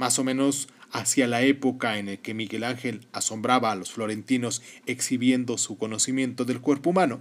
más 0.00 0.18
o 0.18 0.24
menos 0.24 0.68
hacia 0.92 1.28
la 1.28 1.42
época 1.42 1.98
en 1.98 2.06
la 2.06 2.16
que 2.16 2.32
Miguel 2.32 2.64
Ángel 2.64 3.06
asombraba 3.12 3.70
a 3.70 3.74
los 3.74 3.92
florentinos 3.92 4.62
exhibiendo 4.86 5.58
su 5.58 5.76
conocimiento 5.76 6.46
del 6.46 6.62
cuerpo 6.62 6.90
humano, 6.90 7.20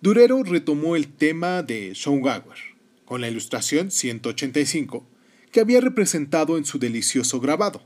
Durero 0.00 0.42
retomó 0.42 0.96
el 0.96 1.08
tema 1.08 1.62
de 1.62 1.92
Schongauer 1.94 2.56
con 3.04 3.20
la 3.20 3.28
ilustración 3.28 3.90
185 3.90 5.06
que 5.52 5.60
había 5.60 5.82
representado 5.82 6.56
en 6.56 6.64
su 6.64 6.78
delicioso 6.78 7.40
grabado, 7.40 7.82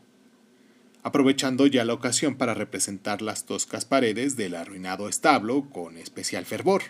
aprovechando 1.02 1.66
ya 1.66 1.84
la 1.84 1.94
ocasión 1.94 2.36
para 2.36 2.54
representar 2.54 3.22
las 3.22 3.44
toscas 3.44 3.84
paredes 3.84 4.36
del 4.36 4.54
arruinado 4.54 5.08
establo 5.08 5.68
con 5.70 5.96
especial 5.96 6.44
fervor. 6.44 6.82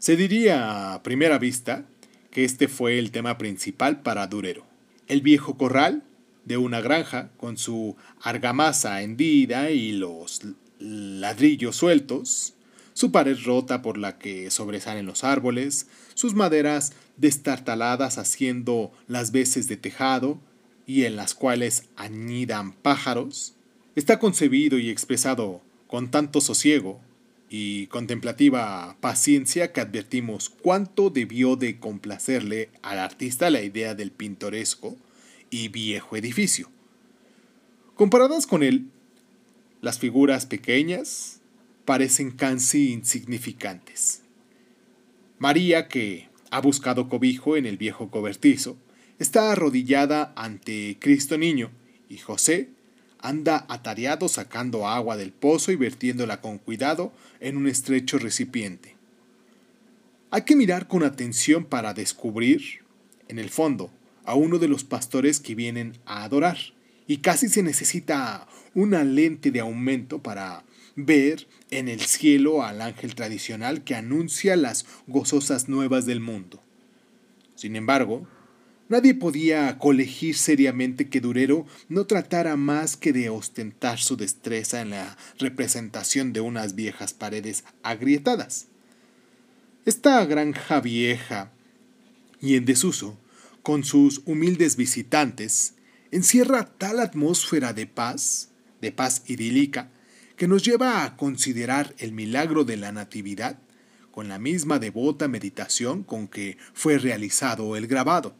Se 0.00 0.16
diría 0.16 0.92
a 0.92 1.04
primera 1.04 1.38
vista 1.38 1.86
que 2.32 2.42
este 2.42 2.66
fue 2.66 2.98
el 2.98 3.12
tema 3.12 3.38
principal 3.38 4.02
para 4.02 4.26
Durero. 4.26 4.66
El 5.06 5.20
viejo 5.20 5.56
corral 5.56 6.02
de 6.44 6.56
una 6.56 6.80
granja 6.80 7.30
con 7.36 7.56
su 7.56 7.96
argamasa 8.20 9.02
hendida 9.02 9.70
y 9.70 9.92
los 9.92 10.40
ladrillos 10.78 11.76
sueltos, 11.76 12.54
su 12.92 13.10
pared 13.10 13.36
rota 13.44 13.82
por 13.82 13.98
la 13.98 14.18
que 14.18 14.50
sobresalen 14.50 15.06
los 15.06 15.24
árboles, 15.24 15.88
sus 16.14 16.34
maderas 16.34 16.92
destartaladas 17.16 18.18
haciendo 18.18 18.92
las 19.08 19.32
veces 19.32 19.66
de 19.68 19.76
tejado 19.76 20.38
y 20.86 21.04
en 21.04 21.16
las 21.16 21.34
cuales 21.34 21.84
anidan 21.96 22.72
pájaros, 22.72 23.54
está 23.96 24.18
concebido 24.18 24.78
y 24.78 24.90
expresado 24.90 25.62
con 25.86 26.10
tanto 26.10 26.40
sosiego 26.40 27.00
y 27.48 27.86
contemplativa 27.86 28.96
paciencia 29.00 29.72
que 29.72 29.80
advertimos 29.80 30.50
cuánto 30.50 31.10
debió 31.10 31.56
de 31.56 31.78
complacerle 31.78 32.70
al 32.82 32.98
artista 32.98 33.50
la 33.50 33.62
idea 33.62 33.94
del 33.94 34.10
pintoresco 34.10 34.96
y 35.54 35.68
viejo 35.68 36.16
edificio. 36.16 36.68
Comparadas 37.94 38.44
con 38.48 38.64
él, 38.64 38.88
las 39.82 40.00
figuras 40.00 40.46
pequeñas 40.46 41.40
parecen 41.84 42.32
casi 42.32 42.92
insignificantes. 42.92 44.22
María, 45.38 45.86
que 45.86 46.28
ha 46.50 46.60
buscado 46.60 47.08
cobijo 47.08 47.56
en 47.56 47.66
el 47.66 47.76
viejo 47.76 48.10
cobertizo, 48.10 48.76
está 49.20 49.52
arrodillada 49.52 50.32
ante 50.34 50.96
Cristo 50.98 51.38
Niño 51.38 51.70
y 52.08 52.18
José 52.18 52.70
anda 53.20 53.64
atareado 53.68 54.28
sacando 54.28 54.88
agua 54.88 55.16
del 55.16 55.30
pozo 55.30 55.70
y 55.70 55.76
vertiéndola 55.76 56.40
con 56.40 56.58
cuidado 56.58 57.12
en 57.38 57.56
un 57.56 57.68
estrecho 57.68 58.18
recipiente. 58.18 58.96
Hay 60.32 60.42
que 60.42 60.56
mirar 60.56 60.88
con 60.88 61.04
atención 61.04 61.64
para 61.64 61.94
descubrir, 61.94 62.80
en 63.28 63.38
el 63.38 63.50
fondo, 63.50 63.92
a 64.24 64.34
uno 64.34 64.58
de 64.58 64.68
los 64.68 64.84
pastores 64.84 65.40
que 65.40 65.54
vienen 65.54 65.98
a 66.06 66.24
adorar, 66.24 66.58
y 67.06 67.18
casi 67.18 67.48
se 67.48 67.62
necesita 67.62 68.46
una 68.74 69.04
lente 69.04 69.50
de 69.50 69.60
aumento 69.60 70.22
para 70.22 70.64
ver 70.96 71.46
en 71.70 71.88
el 71.88 72.00
cielo 72.00 72.62
al 72.62 72.80
ángel 72.80 73.14
tradicional 73.14 73.82
que 73.84 73.94
anuncia 73.94 74.56
las 74.56 74.86
gozosas 75.06 75.68
nuevas 75.68 76.06
del 76.06 76.20
mundo. 76.20 76.62
Sin 77.56 77.76
embargo, 77.76 78.26
Nadie 78.86 79.14
podía 79.14 79.78
colegir 79.78 80.36
seriamente 80.36 81.08
que 81.08 81.22
Durero 81.22 81.66
no 81.88 82.04
tratara 82.04 82.56
más 82.56 82.98
que 82.98 83.14
de 83.14 83.30
ostentar 83.30 83.98
su 83.98 84.16
destreza 84.16 84.82
en 84.82 84.90
la 84.90 85.16
representación 85.38 86.34
de 86.34 86.42
unas 86.42 86.74
viejas 86.74 87.14
paredes 87.14 87.64
agrietadas. 87.82 88.66
Esta 89.86 90.22
granja 90.26 90.80
vieja 90.80 91.50
y 92.42 92.56
en 92.56 92.66
desuso, 92.66 93.16
con 93.64 93.82
sus 93.82 94.20
humildes 94.26 94.76
visitantes, 94.76 95.72
encierra 96.10 96.66
tal 96.76 97.00
atmósfera 97.00 97.72
de 97.72 97.86
paz, 97.86 98.50
de 98.82 98.92
paz 98.92 99.22
idílica, 99.26 99.90
que 100.36 100.46
nos 100.46 100.62
lleva 100.62 101.02
a 101.02 101.16
considerar 101.16 101.94
el 101.96 102.12
milagro 102.12 102.64
de 102.64 102.76
la 102.76 102.92
Natividad 102.92 103.58
con 104.10 104.28
la 104.28 104.38
misma 104.38 104.78
devota 104.78 105.28
meditación 105.28 106.02
con 106.02 106.28
que 106.28 106.58
fue 106.74 106.98
realizado 106.98 107.74
el 107.74 107.86
grabado. 107.86 108.36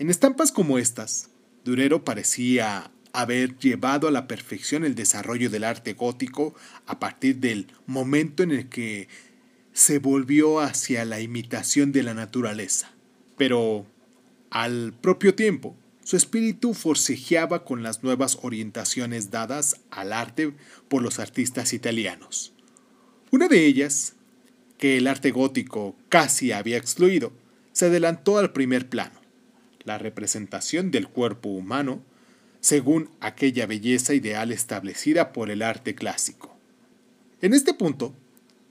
En 0.00 0.10
estampas 0.10 0.50
como 0.50 0.78
estas, 0.78 1.30
Durero 1.64 2.04
parecía 2.04 2.90
haber 3.12 3.56
llevado 3.56 4.08
a 4.08 4.10
la 4.10 4.26
perfección 4.26 4.84
el 4.84 4.96
desarrollo 4.96 5.48
del 5.48 5.62
arte 5.62 5.92
gótico 5.92 6.56
a 6.86 6.98
partir 6.98 7.36
del 7.36 7.68
momento 7.86 8.42
en 8.42 8.50
el 8.50 8.68
que 8.68 9.06
se 9.72 10.00
volvió 10.00 10.58
hacia 10.58 11.04
la 11.04 11.20
imitación 11.20 11.92
de 11.92 12.02
la 12.02 12.14
naturaleza. 12.14 12.95
Pero, 13.36 13.86
al 14.50 14.92
propio 14.92 15.34
tiempo, 15.34 15.76
su 16.02 16.16
espíritu 16.16 16.72
forcejeaba 16.72 17.64
con 17.64 17.82
las 17.82 18.02
nuevas 18.02 18.38
orientaciones 18.42 19.30
dadas 19.30 19.80
al 19.90 20.12
arte 20.12 20.52
por 20.88 21.02
los 21.02 21.18
artistas 21.18 21.72
italianos. 21.72 22.52
Una 23.32 23.48
de 23.48 23.66
ellas, 23.66 24.14
que 24.78 24.98
el 24.98 25.08
arte 25.08 25.30
gótico 25.32 25.96
casi 26.08 26.52
había 26.52 26.76
excluido, 26.76 27.32
se 27.72 27.86
adelantó 27.86 28.38
al 28.38 28.52
primer 28.52 28.88
plano 28.88 29.20
la 29.84 29.98
representación 29.98 30.90
del 30.90 31.08
cuerpo 31.08 31.48
humano 31.48 32.02
según 32.60 33.10
aquella 33.20 33.66
belleza 33.66 34.14
ideal 34.14 34.50
establecida 34.50 35.32
por 35.32 35.50
el 35.50 35.62
arte 35.62 35.94
clásico. 35.94 36.56
En 37.40 37.54
este 37.54 37.74
punto, 37.74 38.14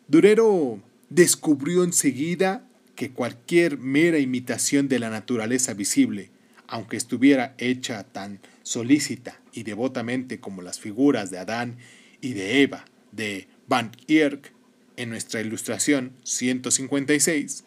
Durero 0.07 0.81
descubrió 1.10 1.84
enseguida 1.84 2.67
que 2.96 3.12
cualquier 3.12 3.78
mera 3.78 4.20
imitación 4.20 4.88
de 4.88 5.00
la 5.00 5.10
naturaleza 5.10 5.74
visible, 5.74 6.30
aunque 6.68 6.98
estuviera 6.98 7.56
hecha 7.58 8.04
tan 8.04 8.40
solícita 8.64 9.40
y 9.54 9.64
devotamente 9.64 10.40
como 10.40 10.62
las 10.62 10.80
figuras 10.80 11.30
de 11.30 11.40
Adán 11.40 11.78
y 12.22 12.34
de 12.34 12.62
Eva 12.62 12.86
de 13.12 13.48
Van 13.68 13.92
Eyck 14.08 14.52
en 14.98 15.10
nuestra 15.10 15.41
ilustración 15.41 16.13
156, 16.24 17.63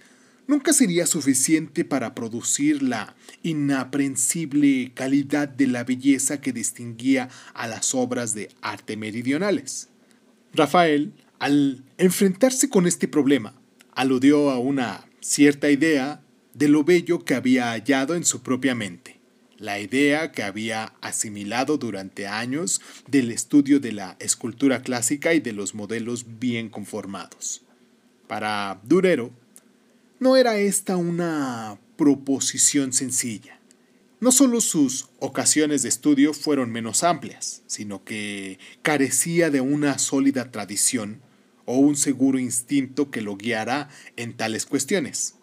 nunca 0.47 0.73
sería 0.73 1.07
suficiente 1.07 1.85
para 1.85 2.15
producir 2.15 2.83
la 2.83 3.15
inaprensible 3.43 4.93
calidad 4.95 5.49
de 5.49 5.67
la 5.67 5.85
belleza 5.85 6.41
que 6.41 6.53
distinguía 6.53 7.29
a 7.55 7.69
las 7.69 7.95
obras 7.95 8.35
de 8.35 8.51
arte 8.63 8.97
meridionales. 8.97 9.89
Rafael, 10.55 11.13
al 11.39 11.85
enfrentarse 11.99 12.69
con 12.69 12.87
este 12.87 13.09
problema, 13.09 13.55
aludió 13.93 14.51
a 14.51 14.59
una 14.59 15.08
cierta 15.21 15.71
idea 15.71 16.23
de 16.55 16.69
lo 16.69 16.85
bello 16.85 17.25
que 17.25 17.35
había 17.35 17.71
hallado 17.71 18.15
en 18.15 18.25
su 18.25 18.43
propia 18.43 18.75
mente, 18.75 19.21
la 19.59 19.81
idea 19.81 20.33
que 20.33 20.43
había 20.43 20.95
asimilado 21.01 21.79
durante 21.79 22.27
años 22.27 22.81
del 23.07 23.31
estudio 23.31 23.81
de 23.81 23.93
la 23.93 24.17
escultura 24.19 24.83
clásica 24.83 25.35
y 25.35 25.41
de 25.41 25.53
los 25.53 25.75
modelos 25.75 26.39
bien 26.39 26.69
conformados. 26.69 27.63
Para 28.27 28.81
Durero, 28.85 29.31
no 30.21 30.37
era 30.37 30.59
esta 30.59 30.97
una 30.97 31.79
proposición 31.97 32.93
sencilla. 32.93 33.59
No 34.21 34.33
solo 34.33 34.61
sus 34.61 35.11
ocasiones 35.21 35.83
de 35.83 35.89
estudio 35.89 36.35
fueron 36.35 36.73
menos 36.73 37.05
amplias, 37.05 37.63
sino 37.67 38.03
que 38.03 38.59
carecía 38.83 39.49
de 39.51 39.61
una 39.61 39.99
sólida 39.99 40.51
tradición 40.51 41.21
o 41.69 41.77
un 41.77 41.97
seguro 41.97 42.39
instinto 42.39 43.11
que 43.11 43.21
lo 43.21 43.37
guiara 43.37 43.91
en 44.17 44.33
tales 44.33 44.65
cuestiones. 44.65 45.35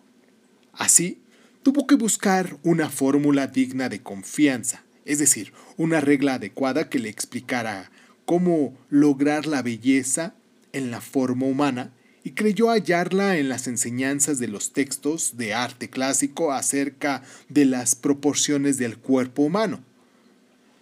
Así, 0.74 1.20
tuvo 1.62 1.86
que 1.86 1.94
buscar 1.94 2.58
una 2.64 2.90
fórmula 2.90 3.46
digna 3.46 3.90
de 3.90 4.02
confianza, 4.02 4.84
es 5.06 5.20
decir, 5.20 5.54
una 5.78 6.02
regla 6.02 6.34
adecuada 6.34 6.90
que 6.90 6.98
le 6.98 7.10
explicara 7.10 7.92
cómo 8.26 8.76
lograr 8.90 9.46
la 9.46 9.62
belleza 9.62 10.34
en 10.74 10.90
la 10.90 11.00
forma 11.00 11.46
humana 11.46 11.94
y 12.24 12.32
creyó 12.32 12.72
hallarla 12.72 13.38
en 13.38 13.48
las 13.48 13.68
enseñanzas 13.68 14.40
de 14.40 14.48
los 14.48 14.74
textos 14.74 15.38
de 15.38 15.54
arte 15.54 15.92
clásico 15.92 16.54
acerca 16.54 17.22
de 17.50 17.66
las 17.66 17.94
proporciones 17.94 18.80
del 18.80 18.98
cuerpo 18.98 19.44
humano. 19.44 19.84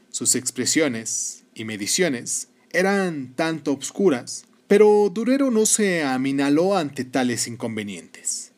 Sus 0.09 0.35
expresiones 0.35 1.43
y 1.53 1.65
mediciones 1.65 2.47
eran 2.71 3.33
tanto 3.35 3.73
obscuras, 3.73 4.45
pero 4.67 5.09
Durero 5.09 5.51
no 5.51 5.65
se 5.65 6.03
aminaló 6.03 6.75
ante 6.75 7.05
tales 7.05 7.47
inconvenientes. 7.47 8.51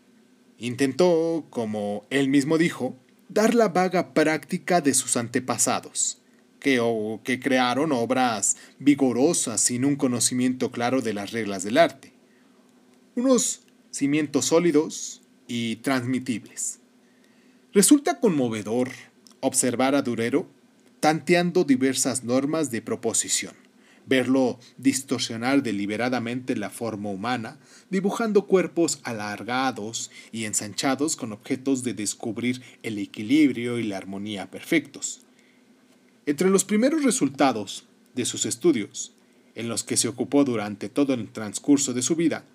Intentó, 0.57 1.45
como 1.49 2.05
él 2.09 2.29
mismo 2.29 2.57
dijo, 2.57 2.95
dar 3.29 3.55
la 3.55 3.69
vaga 3.69 4.13
práctica 4.13 4.81
de 4.81 4.93
sus 4.93 5.17
antepasados, 5.17 6.21
que, 6.59 6.81
que 7.23 7.39
crearon 7.39 7.91
obras 7.91 8.57
vigorosas 8.79 9.61
sin 9.61 9.85
un 9.85 9.95
conocimiento 9.95 10.71
claro 10.71 11.01
de 11.01 11.13
las 11.13 11.31
reglas 11.31 11.63
del 11.63 11.77
arte 11.77 12.15
unos 13.15 13.61
cimientos 13.91 14.45
sólidos 14.45 15.21
y 15.47 15.77
transmitibles. 15.77 16.79
Resulta 17.73 18.19
conmovedor 18.19 18.91
observar 19.39 19.95
a 19.95 20.01
Durero 20.01 20.47
tanteando 20.99 21.63
diversas 21.63 22.23
normas 22.23 22.71
de 22.71 22.81
proposición, 22.81 23.55
verlo 24.07 24.59
distorsionar 24.77 25.63
deliberadamente 25.63 26.55
la 26.55 26.69
forma 26.69 27.09
humana, 27.09 27.59
dibujando 27.89 28.45
cuerpos 28.45 28.99
alargados 29.03 30.11
y 30.31 30.45
ensanchados 30.45 31.15
con 31.15 31.31
objetos 31.31 31.83
de 31.83 31.93
descubrir 31.93 32.61
el 32.83 32.97
equilibrio 32.97 33.79
y 33.79 33.83
la 33.83 33.97
armonía 33.97 34.49
perfectos. 34.51 35.25
Entre 36.25 36.49
los 36.49 36.63
primeros 36.63 37.03
resultados 37.03 37.85
de 38.15 38.25
sus 38.25 38.45
estudios, 38.45 39.13
en 39.55 39.69
los 39.69 39.83
que 39.83 39.97
se 39.97 40.07
ocupó 40.07 40.43
durante 40.43 40.89
todo 40.89 41.13
el 41.13 41.31
transcurso 41.31 41.93
de 41.93 42.01
su 42.01 42.15
vida, 42.15 42.45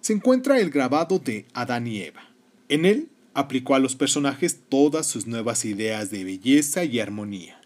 se 0.00 0.12
encuentra 0.12 0.60
el 0.60 0.70
grabado 0.70 1.18
de 1.18 1.46
Adán 1.54 1.86
y 1.86 2.00
Eva. 2.00 2.28
En 2.68 2.84
él 2.84 3.08
aplicó 3.34 3.74
a 3.74 3.78
los 3.78 3.94
personajes 3.94 4.60
todas 4.68 5.06
sus 5.06 5.26
nuevas 5.26 5.64
ideas 5.64 6.10
de 6.10 6.24
belleza 6.24 6.84
y 6.84 7.00
armonía, 7.00 7.61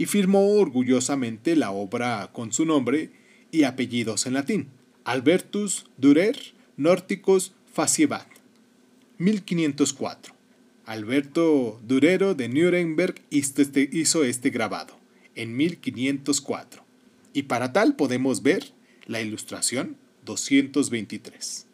y 0.00 0.06
firmó 0.06 0.54
orgullosamente 0.54 1.54
la 1.56 1.72
obra 1.72 2.30
con 2.32 2.54
su 2.54 2.64
nombre 2.64 3.10
y 3.52 3.64
apellidos 3.64 4.24
en 4.24 4.32
latín, 4.32 4.68
Albertus 5.04 5.84
Durer 5.98 6.38
Norticus 6.78 7.52
Faciebat, 7.74 8.26
1504. 9.18 10.32
Alberto 10.86 11.78
Durero 11.86 12.34
de 12.34 12.48
Nuremberg 12.48 13.20
este, 13.30 13.90
hizo 13.92 14.24
este 14.24 14.48
grabado 14.48 14.96
en 15.34 15.54
1504, 15.54 16.82
y 17.34 17.42
para 17.42 17.74
tal 17.74 17.94
podemos 17.94 18.42
ver 18.42 18.72
la 19.04 19.20
ilustración 19.20 19.98
223. 20.24 21.66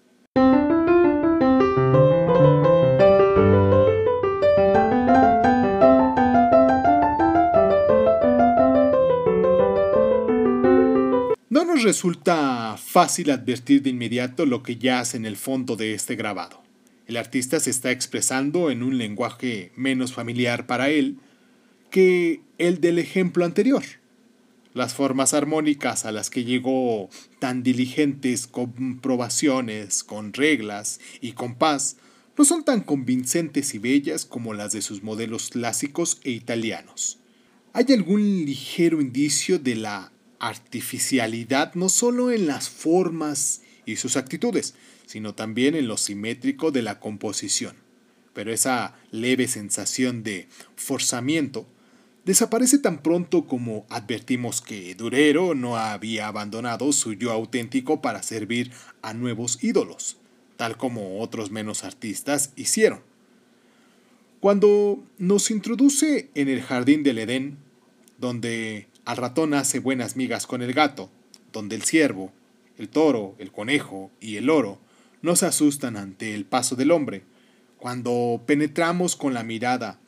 Resulta 11.83 12.77
fácil 12.77 13.31
advertir 13.31 13.83
de 13.83 13.91
inmediato 13.91 14.47
lo 14.47 14.62
que 14.62 14.77
yace 14.77 15.17
en 15.17 15.27
el 15.27 15.37
fondo 15.37 15.77
de 15.77 15.95
este 15.95 16.17
grabado. 16.17 16.62
El 17.07 17.17
artista 17.17 17.61
se 17.61 17.71
está 17.71 17.91
expresando 17.91 18.71
en 18.71 18.83
un 18.83 18.99
lenguaje 18.99 19.73
menos 19.77 20.12
familiar 20.12 20.67
para 20.67 20.91
él, 20.91 21.19
que 21.91 22.41
el 22.59 22.81
del 22.81 22.99
ejemplo 22.99 23.45
anterior. 23.45 23.83
Las 24.75 24.93
formas 24.93 25.33
armónicas 25.33 26.05
a 26.05 26.12
las 26.12 26.31
que 26.31 26.45
llegó 26.45 27.09
tan 27.39 27.62
diligentes 27.62 28.47
comprobaciones, 28.47 30.05
con 30.05 30.33
reglas 30.33 31.01
y 31.21 31.33
compás, 31.33 31.97
no 32.37 32.45
son 32.45 32.65
tan 32.65 32.81
convincentes 32.81 33.75
y 33.75 33.79
bellas 33.79 34.27
como 34.27 34.53
las 34.53 34.73
de 34.73 34.83
sus 34.83 35.03
modelos 35.03 35.49
clásicos 35.51 36.21
e 36.25 36.33
italianos. 36.33 37.19
Hay 37.73 37.87
algún 37.93 38.45
ligero 38.45 39.01
indicio 39.01 39.59
de 39.59 39.77
la 39.77 40.12
artificialidad 40.48 41.74
no 41.74 41.88
solo 41.88 42.30
en 42.30 42.46
las 42.46 42.68
formas 42.68 43.62
y 43.85 43.96
sus 43.96 44.16
actitudes, 44.16 44.74
sino 45.06 45.35
también 45.35 45.74
en 45.74 45.88
lo 45.88 45.96
simétrico 45.96 46.70
de 46.70 46.82
la 46.82 47.00
composición. 47.00 47.76
Pero 48.32 48.52
esa 48.52 48.94
leve 49.11 49.48
sensación 49.48 50.22
de 50.22 50.48
forzamiento 50.74 51.66
desaparece 52.24 52.78
tan 52.78 53.02
pronto 53.02 53.46
como 53.46 53.87
advertimos 53.88 54.61
que 54.61 54.94
Durero 54.94 55.54
no 55.54 55.76
había 55.76 56.26
abandonado 56.26 56.92
su 56.92 57.12
yo 57.14 57.30
auténtico 57.32 58.02
para 58.02 58.22
servir 58.22 58.72
a 59.00 59.14
nuevos 59.14 59.62
ídolos, 59.62 60.18
tal 60.56 60.76
como 60.76 61.20
otros 61.20 61.50
menos 61.50 61.85
artistas 61.85 62.52
hicieron. 62.56 63.00
Cuando 64.40 65.02
nos 65.18 65.50
introduce 65.50 66.30
en 66.35 66.48
el 66.48 66.62
jardín 66.62 67.02
del 67.02 67.18
Edén, 67.18 67.59
donde 68.18 68.88
al 69.07 69.16
ratón 69.16 69.55
hace 69.55 69.79
buenas 69.79 70.16
migas 70.16 70.47
con 70.47 70.62
el 70.62 70.75
gato, 70.75 71.11
donde 71.53 71.77
el 71.77 71.83
ciervo, 71.83 72.33
el 72.77 72.88
toro, 72.88 73.37
el 73.38 73.53
conejo 73.53 74.11
y 74.21 74.37
el 74.37 74.47
loro 74.47 74.79
no 75.23 75.37
se 75.37 75.47
asustan 75.47 75.97
ante 75.97 76.35
el 76.35 76.45
paso 76.45 76.77
del 76.77 76.90
hombre, 76.90 77.23
cuando 77.79 78.42
penetramos 78.47 79.16
con 79.16 79.33
la 79.33 79.45
mirada 79.45 80.01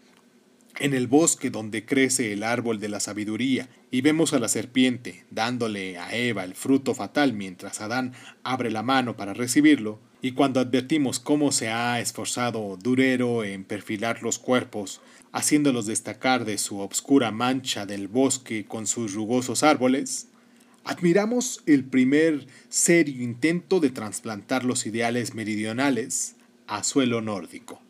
en 0.81 0.95
el 0.95 1.07
bosque 1.07 1.51
donde 1.51 1.85
crece 1.85 2.33
el 2.33 2.43
árbol 2.43 2.81
de 2.81 2.89
la 2.89 3.01
sabiduría 3.01 3.69
y 3.91 4.01
vemos 4.01 4.33
a 4.33 4.41
la 4.41 4.49
serpiente 4.49 5.25
dándole 5.31 5.99
a 5.99 6.15
Eva 6.15 6.45
el 6.45 6.55
fruto 6.55 6.95
fatal 6.95 7.33
mientras 7.33 7.81
Adán 7.81 8.13
abre 8.43 8.71
la 8.71 8.83
mano 8.83 9.17
para 9.17 9.33
recibirlo, 9.33 10.01
y 10.21 10.33
cuando 10.33 10.61
advertimos 10.61 11.21
cómo 11.21 11.53
se 11.53 11.69
ha 11.69 12.01
esforzado 12.01 12.77
Durero 12.83 13.45
en 13.45 13.65
perfilar 13.65 14.23
los 14.23 14.39
cuerpos, 14.39 15.01
haciéndolos 15.33 15.87
destacar 15.87 16.45
de 16.45 16.59
su 16.59 16.81
obscura 16.81 17.31
mancha 17.31 17.87
del 17.87 18.09
bosque 18.09 18.65
con 18.67 18.87
sus 18.87 19.15
rugosos 19.15 19.63
árboles, 19.63 20.29
admiramos 20.85 21.63
el 21.67 21.85
primer 21.85 22.47
serio 22.69 23.23
intento 23.23 23.79
de 23.79 23.91
trasplantar 23.91 24.65
los 24.65 24.87
ideales 24.87 25.35
meridionales 25.35 26.35
a 26.67 26.83
suelo 26.83 27.21
nórdico. 27.21 27.81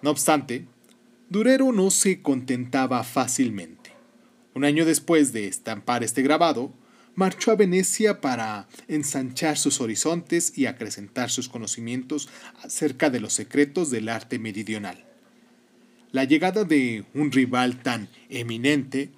No 0.00 0.10
obstante, 0.10 0.66
Durero 1.28 1.72
no 1.72 1.90
se 1.90 2.22
contentaba 2.22 3.04
fácilmente. 3.04 3.92
Un 4.54 4.64
año 4.64 4.84
después 4.84 5.32
de 5.32 5.46
estampar 5.46 6.02
este 6.04 6.22
grabado, 6.22 6.72
marchó 7.14 7.50
a 7.50 7.56
Venecia 7.56 8.20
para 8.20 8.68
ensanchar 8.88 9.58
sus 9.58 9.80
horizontes 9.80 10.52
y 10.56 10.66
acrecentar 10.66 11.30
sus 11.30 11.48
conocimientos 11.48 12.28
acerca 12.62 13.10
de 13.10 13.20
los 13.20 13.32
secretos 13.32 13.90
del 13.90 14.08
arte 14.08 14.38
meridional. 14.38 15.04
La 16.10 16.24
llegada 16.24 16.64
de 16.64 17.04
un 17.14 17.32
rival 17.32 17.82
tan 17.82 18.08
eminente 18.28 19.10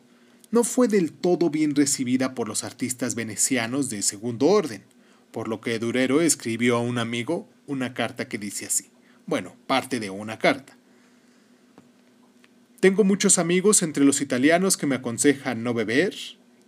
no 0.51 0.63
fue 0.63 0.87
del 0.87 1.13
todo 1.13 1.51
bien 1.51 1.75
recibida 1.75 2.35
por 2.35 2.49
los 2.49 2.63
artistas 2.63 3.17
venecianos 3.17 3.91
de 3.91 4.03
segundo 4.03 4.47
orden, 4.47 4.85
por 5.33 5.49
lo 5.49 5.61
que 5.61 5.79
Durero 5.81 6.21
escribió 6.21 6.77
a 6.77 6.81
un 6.81 6.99
amigo 6.99 7.49
una 7.67 7.95
carta 7.95 8.29
que 8.29 8.39
dice 8.39 8.67
así. 8.67 8.91
Bueno, 9.27 9.57
parte 9.67 9.99
de 9.99 10.11
una 10.11 10.39
carta. 10.39 10.77
Tengo 12.79 13.03
muchos 13.03 13.39
amigos 13.39 13.83
entre 13.83 14.05
los 14.05 14.21
italianos 14.21 14.77
que 14.77 14.87
me 14.87 14.97
aconsejan 14.97 15.65
no 15.65 15.75
beber 15.75 16.15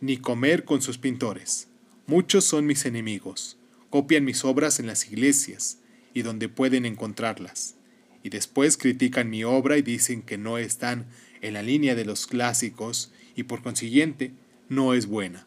ni 0.01 0.19
comer 0.19 0.65
con 0.65 0.83
sus 0.83 0.99
pintores. 0.99 1.69
Muchos 2.07 2.45
son 2.45 2.67
mis 2.67 2.85
enemigos. 2.87 3.57
Copian 3.91 4.25
mis 4.25 4.45
obras 4.45 4.79
en 4.79 4.87
las 4.87 5.11
iglesias 5.11 5.79
y 6.15 6.23
donde 6.23 6.49
pueden 6.49 6.85
encontrarlas. 6.87 7.77
Y 8.23 8.29
después 8.29 8.77
critican 8.77 9.31
mi 9.31 9.45
obra 9.45 9.79
y 9.79 9.83
dicen 9.83 10.23
que 10.23 10.39
no 10.39 10.59
están 10.59 11.07
en 11.41 11.55
la 11.55 11.63
línea 11.63 11.95
de 11.95 12.05
los 12.05 12.27
clásicos 12.27 13.13
y 13.35 13.45
por 13.45 13.63
consiguiente 13.63 14.33
no 14.69 14.95
es 14.95 15.07
buena. 15.07 15.47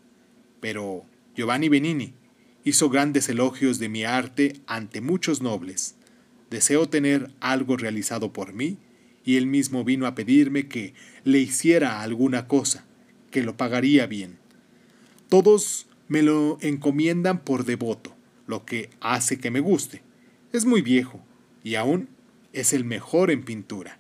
Pero 0.61 1.05
Giovanni 1.35 1.69
Benini 1.69 2.13
hizo 2.63 2.89
grandes 2.89 3.29
elogios 3.29 3.79
de 3.79 3.89
mi 3.89 4.03
arte 4.03 4.61
ante 4.67 5.01
muchos 5.01 5.41
nobles. 5.41 5.95
Deseo 6.49 6.89
tener 6.89 7.31
algo 7.39 7.77
realizado 7.77 8.33
por 8.33 8.53
mí 8.53 8.77
y 9.23 9.37
él 9.37 9.45
mismo 9.45 9.83
vino 9.83 10.07
a 10.07 10.15
pedirme 10.15 10.67
que 10.67 10.93
le 11.23 11.39
hiciera 11.39 12.01
alguna 12.01 12.47
cosa, 12.47 12.85
que 13.31 13.43
lo 13.43 13.57
pagaría 13.57 14.07
bien. 14.07 14.38
Todos 15.29 15.87
me 16.07 16.23
lo 16.23 16.57
encomiendan 16.59 17.43
por 17.43 17.63
devoto, 17.63 18.15
lo 18.47 18.65
que 18.65 18.89
hace 18.99 19.37
que 19.37 19.51
me 19.51 19.59
guste. 19.59 20.01
Es 20.51 20.65
muy 20.65 20.81
viejo 20.81 21.23
y 21.63 21.75
aún 21.75 22.09
es 22.51 22.73
el 22.73 22.83
mejor 22.83 23.29
en 23.29 23.43
pintura. 23.43 23.99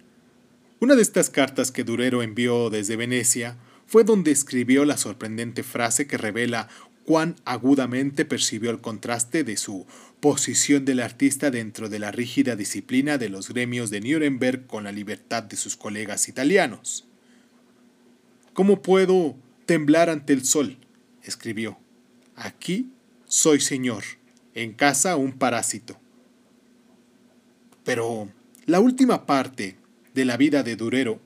Una 0.79 0.95
de 0.95 1.03
estas 1.03 1.29
cartas 1.29 1.71
que 1.71 1.83
Durero 1.83 2.23
envió 2.23 2.71
desde 2.71 2.95
Venecia 2.95 3.57
fue 3.85 4.03
donde 4.03 4.31
escribió 4.31 4.85
la 4.85 4.97
sorprendente 4.97 5.61
frase 5.61 6.07
que 6.07 6.17
revela 6.17 6.67
cuán 7.05 7.35
agudamente 7.45 8.25
percibió 8.25 8.71
el 8.71 8.81
contraste 8.81 9.43
de 9.43 9.57
su 9.57 9.85
posición 10.19 10.85
del 10.85 10.99
artista 10.99 11.51
dentro 11.51 11.89
de 11.89 11.99
la 11.99 12.11
rígida 12.11 12.55
disciplina 12.55 13.17
de 13.19 13.29
los 13.29 13.49
gremios 13.49 13.91
de 13.91 14.01
Nuremberg 14.01 14.65
con 14.65 14.83
la 14.83 14.91
libertad 14.91 15.43
de 15.43 15.57
sus 15.57 15.75
colegas 15.75 16.27
italianos. 16.27 17.07
¿Cómo 18.53 18.81
puedo 18.81 19.35
temblar 19.65 20.09
ante 20.09 20.33
el 20.33 20.43
sol? 20.43 20.77
Escribió. 21.29 21.79
Aquí 22.35 22.91
soy 23.25 23.61
señor, 23.61 24.03
en 24.53 24.73
casa 24.73 25.15
un 25.15 25.31
parásito. 25.31 25.97
Pero 27.85 28.29
la 28.65 28.79
última 28.79 29.25
parte 29.25 29.77
de 30.13 30.25
la 30.25 30.35
vida 30.35 30.63
de 30.63 30.75
Durero 30.75 31.21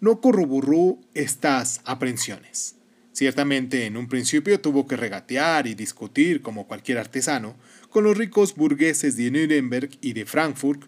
no 0.00 0.20
corroboró 0.20 0.98
estas 1.14 1.80
aprensiones. 1.84 2.76
Ciertamente 3.12 3.86
en 3.86 3.96
un 3.96 4.06
principio 4.08 4.60
tuvo 4.60 4.86
que 4.86 4.96
regatear 4.96 5.66
y 5.66 5.74
discutir 5.74 6.40
como 6.40 6.68
cualquier 6.68 6.98
artesano 6.98 7.56
con 7.90 8.04
los 8.04 8.16
ricos 8.16 8.54
burgueses 8.54 9.16
de 9.16 9.30
Nuremberg 9.30 9.90
y 10.00 10.12
de 10.12 10.24
Frankfurt. 10.24 10.84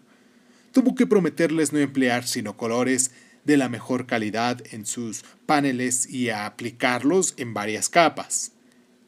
Tuvo 0.71 0.95
que 0.95 1.07
prometerles 1.07 1.73
no 1.73 1.79
emplear 1.79 2.25
sino 2.25 2.55
colores 2.55 3.11
de 3.43 3.57
la 3.57 3.69
mejor 3.69 4.05
calidad 4.05 4.61
en 4.71 4.85
sus 4.85 5.23
paneles 5.45 6.09
y 6.09 6.29
a 6.29 6.45
aplicarlos 6.45 7.33
en 7.37 7.53
varias 7.53 7.89
capas. 7.89 8.51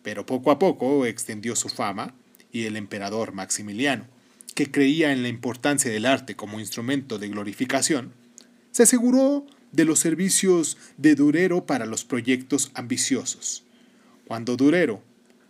Pero 0.01 0.25
poco 0.25 0.51
a 0.51 0.59
poco 0.59 1.05
extendió 1.05 1.55
su 1.55 1.69
fama 1.69 2.15
y 2.51 2.65
el 2.65 2.77
emperador 2.77 3.33
Maximiliano, 3.33 4.05
que 4.55 4.71
creía 4.71 5.11
en 5.11 5.23
la 5.23 5.29
importancia 5.29 5.91
del 5.91 6.05
arte 6.05 6.35
como 6.35 6.59
instrumento 6.59 7.17
de 7.17 7.29
glorificación, 7.29 8.13
se 8.71 8.83
aseguró 8.83 9.45
de 9.71 9.85
los 9.85 9.99
servicios 9.99 10.77
de 10.97 11.15
Durero 11.15 11.65
para 11.65 11.85
los 11.85 12.05
proyectos 12.05 12.71
ambiciosos. 12.75 13.63
Cuando 14.25 14.55
Durero, 14.55 15.03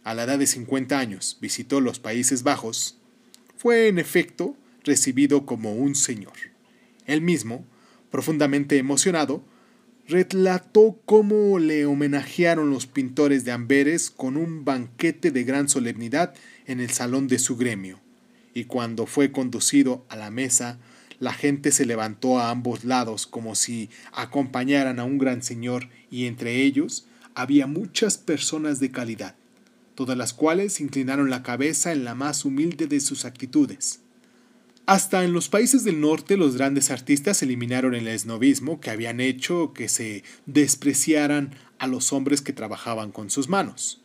a 0.03 0.13
la 0.13 0.23
edad 0.23 0.39
de 0.39 0.47
50 0.47 0.97
años, 0.97 1.37
visitó 1.41 1.81
los 1.81 1.99
Países 1.99 2.43
Bajos, 2.43 2.97
fue 3.57 3.87
en 3.87 3.99
efecto 3.99 4.55
recibido 4.83 5.45
como 5.45 5.73
un 5.73 5.95
señor. 5.95 6.33
Él 7.05 7.21
mismo, 7.21 7.65
profundamente 8.13 8.77
emocionado, 8.77 9.43
relató 10.07 10.99
cómo 11.03 11.57
le 11.57 11.87
homenajearon 11.87 12.69
los 12.69 12.85
pintores 12.85 13.43
de 13.43 13.51
Amberes 13.51 14.11
con 14.11 14.37
un 14.37 14.63
banquete 14.63 15.31
de 15.31 15.43
gran 15.43 15.67
solemnidad 15.67 16.35
en 16.67 16.79
el 16.79 16.91
salón 16.91 17.27
de 17.27 17.39
su 17.39 17.57
gremio, 17.57 17.99
y 18.53 18.65
cuando 18.65 19.07
fue 19.07 19.31
conducido 19.31 20.05
a 20.09 20.15
la 20.15 20.29
mesa 20.29 20.77
la 21.17 21.33
gente 21.33 21.71
se 21.71 21.87
levantó 21.87 22.37
a 22.37 22.51
ambos 22.51 22.83
lados 22.83 23.25
como 23.25 23.55
si 23.55 23.89
acompañaran 24.11 24.99
a 24.99 25.05
un 25.05 25.17
gran 25.17 25.41
señor 25.41 25.89
y 26.11 26.27
entre 26.27 26.61
ellos 26.61 27.07
había 27.33 27.65
muchas 27.65 28.19
personas 28.19 28.79
de 28.79 28.91
calidad, 28.91 29.33
todas 29.95 30.15
las 30.15 30.33
cuales 30.33 30.81
inclinaron 30.81 31.31
la 31.31 31.41
cabeza 31.41 31.91
en 31.91 32.03
la 32.03 32.13
más 32.13 32.45
humilde 32.45 32.85
de 32.85 32.99
sus 32.99 33.25
actitudes. 33.25 34.02
Hasta 34.85 35.23
en 35.23 35.31
los 35.31 35.47
países 35.47 35.85
del 35.85 36.01
norte 36.01 36.35
los 36.35 36.57
grandes 36.57 36.91
artistas 36.91 37.41
eliminaron 37.41 37.95
el 37.95 38.05
esnovismo 38.05 38.81
que 38.81 38.89
habían 38.89 39.21
hecho 39.21 39.71
que 39.73 39.87
se 39.87 40.25
despreciaran 40.45 41.55
a 41.79 41.87
los 41.87 42.11
hombres 42.11 42.41
que 42.41 42.51
trabajaban 42.51 43.11
con 43.11 43.29
sus 43.29 43.47
manos. 43.47 44.01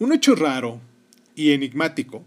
Un 0.00 0.12
hecho 0.12 0.34
raro 0.34 0.80
y 1.36 1.52
enigmático 1.52 2.24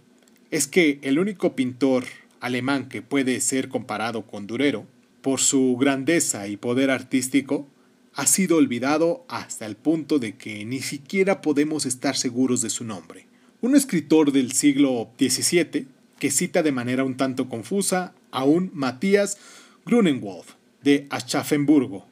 es 0.51 0.67
que 0.67 0.99
el 1.01 1.19
único 1.19 1.53
pintor 1.53 2.05
alemán 2.39 2.87
que 2.87 3.01
puede 3.01 3.41
ser 3.41 3.67
comparado 3.67 4.25
con 4.25 4.47
Durero, 4.47 4.85
por 5.21 5.41
su 5.41 5.75
grandeza 5.77 6.47
y 6.47 6.55
poder 6.55 6.91
artístico, 6.91 7.67
ha 8.15 8.27
sido 8.27 8.57
olvidado 8.57 9.25
hasta 9.27 9.65
el 9.65 9.75
punto 9.75 10.19
de 10.19 10.35
que 10.35 10.65
ni 10.65 10.79
siquiera 10.79 11.41
podemos 11.41 11.85
estar 11.85 12.15
seguros 12.15 12.61
de 12.61 12.69
su 12.69 12.83
nombre. 12.83 13.27
un 13.61 13.77
escritor 13.77 14.33
del 14.33 14.51
siglo 14.51 15.09
XVII 15.17 15.87
que 16.19 16.31
cita 16.31 16.63
de 16.63 16.73
manera 16.73 17.05
un 17.05 17.15
tanto 17.15 17.47
confusa 17.47 18.13
a 18.29 18.43
un 18.43 18.71
Matías 18.73 19.37
Grunewald 19.85 20.45
de 20.81 21.07
Aschaffenburgo. 21.09 22.05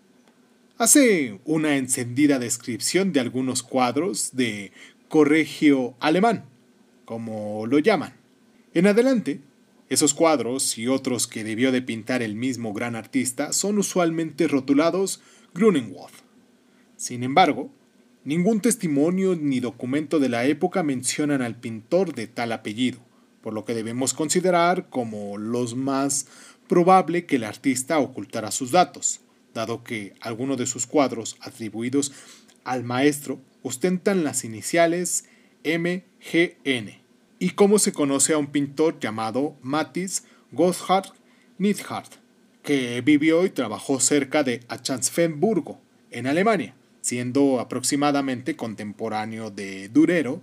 Hace 0.77 1.39
una 1.43 1.75
encendida 1.75 2.39
descripción 2.39 3.11
de 3.11 3.19
algunos 3.19 3.63
cuadros 3.63 4.29
de 4.33 4.71
corregio 5.09 5.93
alemán, 5.99 6.45
como 7.03 7.67
lo 7.67 7.79
llaman. 7.79 8.13
En 8.73 8.87
adelante, 8.87 9.41
esos 9.89 10.13
cuadros 10.13 10.77
y 10.77 10.87
otros 10.87 11.27
que 11.27 11.43
debió 11.43 11.73
de 11.73 11.81
pintar 11.81 12.23
el 12.23 12.35
mismo 12.35 12.71
gran 12.71 12.95
artista 12.95 13.51
son 13.51 13.77
usualmente 13.77 14.47
rotulados 14.47 15.19
Grunewald. 15.53 16.13
Sin 16.95 17.23
embargo, 17.23 17.71
ningún 18.23 18.61
testimonio 18.61 19.35
ni 19.35 19.59
documento 19.59 20.19
de 20.19 20.29
la 20.29 20.45
época 20.45 20.83
mencionan 20.83 21.41
al 21.41 21.55
pintor 21.55 22.13
de 22.13 22.27
tal 22.27 22.51
apellido, 22.51 22.99
por 23.41 23.53
lo 23.53 23.65
que 23.65 23.73
debemos 23.73 24.13
considerar 24.13 24.89
como 24.89 25.37
los 25.37 25.75
más 25.75 26.27
probable 26.67 27.25
que 27.25 27.37
el 27.37 27.43
artista 27.43 27.99
ocultara 27.99 28.51
sus 28.51 28.71
datos, 28.71 29.21
dado 29.53 29.83
que 29.83 30.13
algunos 30.21 30.57
de 30.57 30.67
sus 30.67 30.87
cuadros 30.87 31.37
atribuidos 31.41 32.13
al 32.63 32.83
maestro 32.83 33.41
ostentan 33.63 34.23
las 34.23 34.43
iniciales 34.43 35.25
MGN. 35.65 37.01
¿Y 37.39 37.49
cómo 37.51 37.79
se 37.79 37.91
conoce 37.91 38.33
a 38.33 38.37
un 38.37 38.47
pintor 38.47 38.99
llamado 38.99 39.57
Mathis 39.61 40.23
Gotthard 40.51 41.11
Nithard, 41.57 42.20
que 42.63 43.01
vivió 43.01 43.45
y 43.45 43.49
trabajó 43.49 43.99
cerca 43.99 44.43
de 44.43 44.61
Aschaffenburgo, 44.67 45.79
en 46.11 46.27
Alemania, 46.27 46.75
siendo 47.01 47.59
aproximadamente 47.59 48.55
contemporáneo 48.55 49.49
de 49.51 49.89
Durero? 49.89 50.41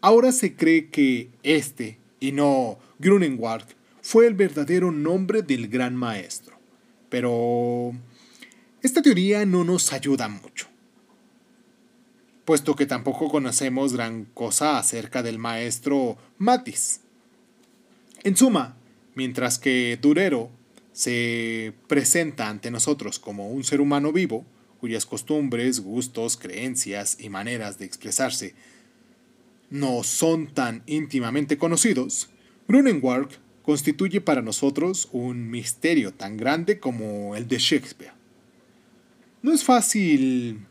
Ahora 0.00 0.32
se 0.32 0.56
cree 0.56 0.88
que 0.88 1.30
este, 1.42 1.98
y 2.20 2.32
no 2.32 2.78
Grunewald, 2.98 3.66
fue 4.00 4.26
el 4.26 4.34
verdadero 4.34 4.90
nombre 4.90 5.42
del 5.42 5.68
gran 5.68 5.94
maestro. 5.94 6.56
Pero 7.08 7.92
esta 8.82 9.02
teoría 9.02 9.46
no 9.46 9.64
nos 9.64 9.92
ayuda 9.92 10.28
mucho 10.28 10.72
puesto 12.44 12.76
que 12.76 12.86
tampoco 12.86 13.28
conocemos 13.28 13.92
gran 13.92 14.24
cosa 14.24 14.78
acerca 14.78 15.22
del 15.22 15.38
maestro 15.38 16.16
Matis. 16.38 17.00
En 18.24 18.36
suma, 18.36 18.76
mientras 19.14 19.58
que 19.58 19.98
Durero 20.00 20.50
se 20.92 21.72
presenta 21.88 22.48
ante 22.48 22.70
nosotros 22.70 23.18
como 23.18 23.48
un 23.50 23.64
ser 23.64 23.80
humano 23.80 24.12
vivo, 24.12 24.44
cuyas 24.80 25.06
costumbres, 25.06 25.80
gustos, 25.80 26.36
creencias 26.36 27.16
y 27.20 27.28
maneras 27.28 27.78
de 27.78 27.84
expresarse 27.84 28.54
no 29.72 30.02
son 30.04 30.48
tan 30.48 30.82
íntimamente 30.86 31.56
conocidos, 31.56 32.28
Grunewald 32.68 33.30
constituye 33.62 34.20
para 34.20 34.42
nosotros 34.42 35.08
un 35.12 35.50
misterio 35.50 36.12
tan 36.12 36.36
grande 36.36 36.78
como 36.78 37.34
el 37.36 37.48
de 37.48 37.58
Shakespeare. 37.58 38.12
No 39.40 39.52
es 39.52 39.64
fácil 39.64 40.66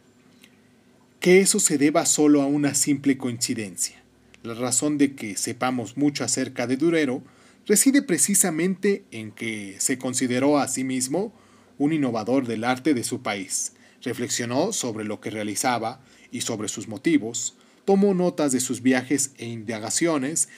que 1.19 1.39
eso 1.39 1.60
se 1.60 1.79
deba 1.79 2.05
solo 2.05 2.41
a 2.41 2.45
una 2.45 2.75
simple 2.75 3.17
coincidencia. 3.17 4.01
La 4.43 4.53
razón 4.53 4.97
de 4.97 5.15
que 5.15 5.36
sepamos 5.36 5.97
mucho 5.97 6.23
acerca 6.23 6.67
de 6.67 6.77
Durero 6.77 7.23
reside 7.71 8.01
precisamente 8.01 9.05
en 9.12 9.31
que 9.31 9.77
se 9.79 9.97
consideró 9.97 10.60
a 10.60 10.67
sí 10.67 10.84
mismo 10.84 11.34
un 11.77 11.93
innovador 11.93 12.45
del 12.45 12.65
arte 12.65 12.93
de 12.93 13.05
su 13.05 13.21
país. 13.21 13.71
Reflexionó 14.01 14.73
sobre 14.73 15.05
lo 15.05 15.21
que 15.21 15.29
realizaba 15.29 16.01
y 16.34 16.41
sobre 16.41 16.67
sus 16.67 16.89
motivos, 16.89 17.55
tomó 17.86 18.13
notas 18.13 18.51
de 18.51 18.60
sus 18.60 18.81
viajes 18.81 19.31
e 19.38 19.45
indagaciones 19.45 20.49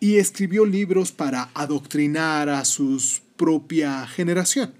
y 0.00 0.16
escribió 0.16 0.64
libros 0.64 1.12
para 1.12 1.50
adoctrinar 1.52 2.48
a 2.48 2.64
su 2.64 3.02
propia 3.36 4.06
generación. 4.06 4.72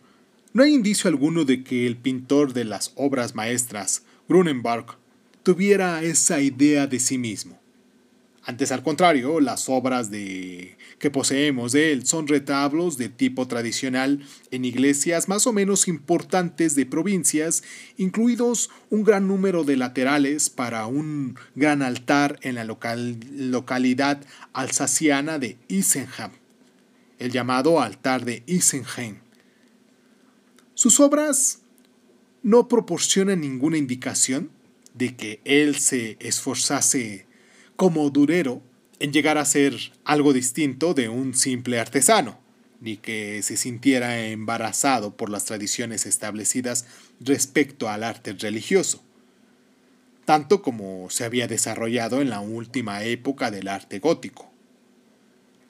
No 0.54 0.62
hay 0.62 0.72
indicio 0.72 1.08
alguno 1.08 1.44
de 1.44 1.62
que 1.62 1.86
el 1.86 1.98
pintor 1.98 2.54
de 2.54 2.64
las 2.64 2.92
obras 2.94 3.34
maestras, 3.34 4.02
Grunenberg, 4.30 4.96
tuviera 5.42 6.02
esa 6.02 6.40
idea 6.40 6.86
de 6.86 7.00
sí 7.00 7.18
mismo. 7.18 7.60
Antes 8.48 8.70
al 8.70 8.84
contrario, 8.84 9.40
las 9.40 9.68
obras 9.68 10.12
de 10.12 10.78
que 11.00 11.10
poseemos 11.10 11.72
de 11.72 11.90
él 11.90 12.06
son 12.06 12.28
retablos 12.28 12.96
de 12.96 13.08
tipo 13.08 13.48
tradicional 13.48 14.24
en 14.52 14.64
iglesias 14.64 15.28
más 15.28 15.48
o 15.48 15.52
menos 15.52 15.88
importantes 15.88 16.76
de 16.76 16.86
provincias, 16.86 17.64
incluidos 17.96 18.70
un 18.88 19.02
gran 19.02 19.26
número 19.26 19.64
de 19.64 19.76
laterales 19.76 20.48
para 20.48 20.86
un 20.86 21.36
gran 21.56 21.82
altar 21.82 22.38
en 22.42 22.54
la 22.54 22.64
localidad 22.64 24.22
alsaciana 24.52 25.40
de 25.40 25.58
Isenheim, 25.66 26.30
el 27.18 27.32
llamado 27.32 27.80
altar 27.80 28.24
de 28.24 28.44
Isenheim. 28.46 29.16
Sus 30.74 31.00
obras 31.00 31.62
no 32.44 32.68
proporcionan 32.68 33.40
ninguna 33.40 33.76
indicación 33.76 34.50
de 34.94 35.16
que 35.16 35.40
él 35.44 35.74
se 35.80 36.16
esforzase 36.20 37.25
como 37.76 38.08
durero 38.10 38.62
en 38.98 39.12
llegar 39.12 39.38
a 39.38 39.44
ser 39.44 39.74
algo 40.04 40.32
distinto 40.32 40.94
de 40.94 41.08
un 41.08 41.34
simple 41.34 41.78
artesano, 41.78 42.38
ni 42.80 42.96
que 42.96 43.42
se 43.42 43.56
sintiera 43.56 44.26
embarazado 44.26 45.16
por 45.16 45.30
las 45.30 45.44
tradiciones 45.44 46.06
establecidas 46.06 46.86
respecto 47.20 47.88
al 47.88 48.02
arte 48.02 48.32
religioso, 48.32 49.02
tanto 50.24 50.62
como 50.62 51.08
se 51.10 51.24
había 51.24 51.46
desarrollado 51.46 52.20
en 52.20 52.30
la 52.30 52.40
última 52.40 53.02
época 53.04 53.50
del 53.50 53.68
arte 53.68 53.98
gótico. 53.98 54.50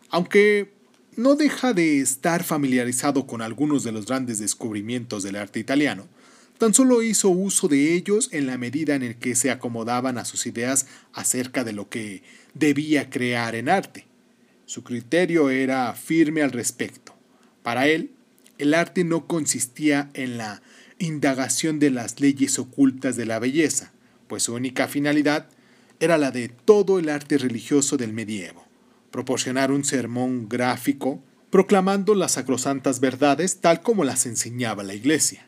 Aunque 0.09 0.73
no 1.17 1.35
deja 1.35 1.73
de 1.73 2.01
estar 2.01 2.45
familiarizado 2.45 3.27
con 3.27 3.43
algunos 3.43 3.83
de 3.83 3.93
los 3.93 4.07
grandes 4.07 4.39
descubrimientos 4.39 5.23
del 5.23 5.37
arte 5.37 5.59
italiano, 5.59 6.07
Tan 6.59 6.73
solo 6.73 7.03
hizo 7.03 7.29
uso 7.29 7.69
de 7.69 7.95
ellos 7.95 8.31
en 8.33 8.47
la 8.47 8.57
medida 8.57 8.95
en 8.95 9.15
que 9.15 9.35
se 9.35 9.51
acomodaban 9.51 10.17
a 10.17 10.25
sus 10.25 10.47
ideas 10.47 10.87
acerca 11.13 11.65
de 11.65 11.75
lo 11.75 11.91
que 11.91 12.23
debía 12.55 13.11
crear 13.11 13.55
en 13.55 13.69
arte. 13.69 14.07
Su 14.65 14.83
criterio 14.83 15.51
era 15.51 15.93
firme 15.93 16.43
al 16.43 16.53
respecto. 16.53 17.15
Para 17.63 17.89
él, 17.89 18.13
el 18.59 18.73
arte 18.73 19.05
no 19.05 19.27
consistía 19.27 20.11
en 20.15 20.39
la 20.39 20.63
indagación 20.99 21.79
de 21.79 21.91
las 21.91 22.21
leyes 22.21 22.59
ocultas 22.59 23.17
de 23.17 23.27
la 23.27 23.39
belleza, 23.39 23.93
pues 24.27 24.45
su 24.45 24.55
única 24.55 24.89
finalidad 24.89 25.49
era 26.01 26.17
la 26.17 26.31
de 26.31 26.49
todo 26.49 26.99
el 26.99 27.11
arte 27.11 27.37
religioso 27.37 27.99
del 27.99 28.15
medievo, 28.15 28.67
proporcionar 29.11 29.71
un 29.71 29.85
sermón 29.85 30.49
gráfico 30.49 31.23
proclamando 31.51 32.15
las 32.15 32.33
sacrosantas 32.33 33.01
verdades 33.01 33.61
tal 33.61 33.83
como 33.83 34.05
las 34.05 34.27
enseñaba 34.27 34.83
la 34.83 34.95
Iglesia. 34.95 35.47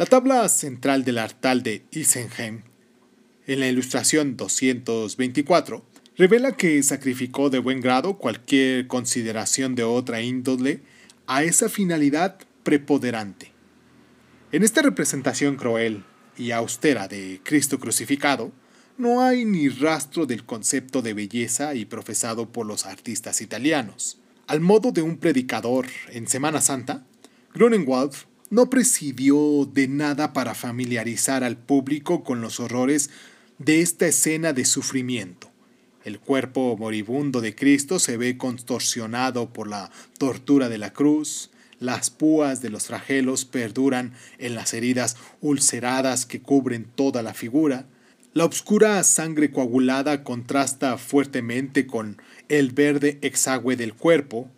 La 0.00 0.06
tabla 0.06 0.48
central 0.48 1.04
del 1.04 1.18
altar 1.18 1.62
de 1.62 1.84
Isenheim, 1.90 2.62
en 3.46 3.60
la 3.60 3.68
ilustración 3.68 4.34
224, 4.34 5.84
revela 6.16 6.52
que 6.52 6.82
sacrificó 6.82 7.50
de 7.50 7.58
buen 7.58 7.82
grado 7.82 8.16
cualquier 8.16 8.86
consideración 8.86 9.74
de 9.74 9.82
otra 9.82 10.22
índole 10.22 10.80
a 11.26 11.42
esa 11.42 11.68
finalidad 11.68 12.38
preponderante. 12.62 13.52
En 14.52 14.62
esta 14.62 14.80
representación 14.80 15.56
cruel 15.56 16.02
y 16.34 16.52
austera 16.52 17.06
de 17.06 17.42
Cristo 17.44 17.78
crucificado, 17.78 18.52
no 18.96 19.20
hay 19.20 19.44
ni 19.44 19.68
rastro 19.68 20.24
del 20.24 20.46
concepto 20.46 21.02
de 21.02 21.12
belleza 21.12 21.74
y 21.74 21.84
profesado 21.84 22.50
por 22.50 22.64
los 22.64 22.86
artistas 22.86 23.42
italianos. 23.42 24.18
Al 24.46 24.60
modo 24.60 24.92
de 24.92 25.02
un 25.02 25.18
predicador 25.18 25.88
en 26.08 26.26
Semana 26.26 26.62
Santa, 26.62 27.04
Grunewald 27.52 28.29
no 28.50 28.68
presidió 28.68 29.64
de 29.72 29.88
nada 29.88 30.32
para 30.32 30.54
familiarizar 30.54 31.44
al 31.44 31.56
público 31.56 32.24
con 32.24 32.40
los 32.40 32.58
horrores 32.58 33.10
de 33.58 33.80
esta 33.80 34.06
escena 34.06 34.52
de 34.52 34.64
sufrimiento. 34.64 35.50
El 36.04 36.18
cuerpo 36.18 36.76
moribundo 36.76 37.40
de 37.40 37.54
Cristo 37.54 37.98
se 37.98 38.16
ve 38.16 38.36
contorsionado 38.36 39.52
por 39.52 39.68
la 39.68 39.90
tortura 40.18 40.68
de 40.68 40.78
la 40.78 40.92
cruz, 40.92 41.50
las 41.78 42.10
púas 42.10 42.60
de 42.60 42.70
los 42.70 42.86
flagelos 42.86 43.44
perduran 43.44 44.14
en 44.38 44.54
las 44.54 44.74
heridas 44.74 45.16
ulceradas 45.40 46.26
que 46.26 46.42
cubren 46.42 46.84
toda 46.84 47.22
la 47.22 47.34
figura, 47.34 47.86
la 48.32 48.44
obscura 48.44 49.02
sangre 49.02 49.50
coagulada 49.50 50.22
contrasta 50.22 50.98
fuertemente 50.98 51.86
con 51.86 52.20
el 52.48 52.70
verde 52.70 53.18
exagüe 53.22 53.76
del 53.76 53.94
cuerpo, 53.94 54.48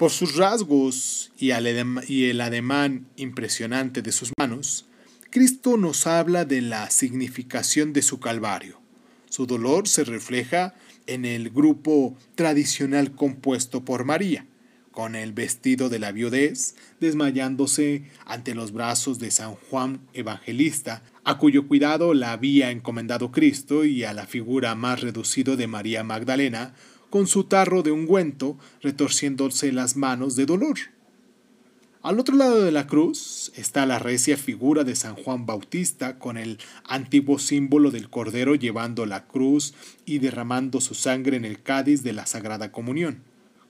por 0.00 0.10
sus 0.10 0.36
rasgos 0.36 1.30
y, 1.38 1.50
el 1.50 2.40
ademán 2.40 3.06
impresionante 3.16 4.00
de 4.00 4.12
sus 4.12 4.32
manos, 4.38 4.86
Cristo 5.28 5.76
nos 5.76 6.06
habla 6.06 6.46
de 6.46 6.62
la 6.62 6.88
significación 6.88 7.92
de 7.92 8.00
su 8.00 8.18
Calvario. 8.18 8.80
Su 9.28 9.44
dolor 9.44 9.88
se 9.88 10.04
refleja 10.04 10.74
en 11.06 11.26
el 11.26 11.50
grupo 11.50 12.16
tradicional 12.34 13.14
compuesto 13.14 13.84
por 13.84 14.06
María, 14.06 14.46
con 14.90 15.14
el 15.14 15.34
vestido 15.34 15.90
de 15.90 15.98
la 15.98 16.12
viudez, 16.12 16.76
desmayándose 16.98 18.04
ante 18.24 18.54
los 18.54 18.72
brazos 18.72 19.18
de 19.18 19.30
San 19.30 19.54
Juan 19.54 20.00
Evangelista, 20.14 21.02
a 21.24 21.36
cuyo 21.36 21.68
cuidado 21.68 22.14
la 22.14 22.32
había 22.32 22.70
encomendado 22.70 23.32
Cristo, 23.32 23.84
y 23.84 24.04
a 24.04 24.14
la 24.14 24.26
figura 24.26 24.74
más 24.74 25.02
reducido 25.02 25.58
de 25.58 25.66
María 25.66 26.04
Magdalena, 26.04 26.74
con 27.10 27.26
su 27.26 27.44
tarro 27.44 27.82
de 27.82 27.90
ungüento, 27.90 28.56
retorciéndose 28.80 29.72
las 29.72 29.96
manos 29.96 30.36
de 30.36 30.46
dolor. 30.46 30.78
Al 32.02 32.18
otro 32.18 32.34
lado 32.34 32.64
de 32.64 32.72
la 32.72 32.86
cruz 32.86 33.52
está 33.56 33.84
la 33.84 33.98
recia 33.98 34.38
figura 34.38 34.84
de 34.84 34.96
San 34.96 35.16
Juan 35.16 35.44
Bautista 35.44 36.18
con 36.18 36.38
el 36.38 36.56
antiguo 36.84 37.38
símbolo 37.38 37.90
del 37.90 38.08
Cordero 38.08 38.54
llevando 38.54 39.04
la 39.04 39.26
cruz 39.26 39.74
y 40.06 40.18
derramando 40.18 40.80
su 40.80 40.94
sangre 40.94 41.36
en 41.36 41.44
el 41.44 41.62
cádiz 41.62 42.02
de 42.02 42.14
la 42.14 42.24
Sagrada 42.24 42.72
Comunión. 42.72 43.22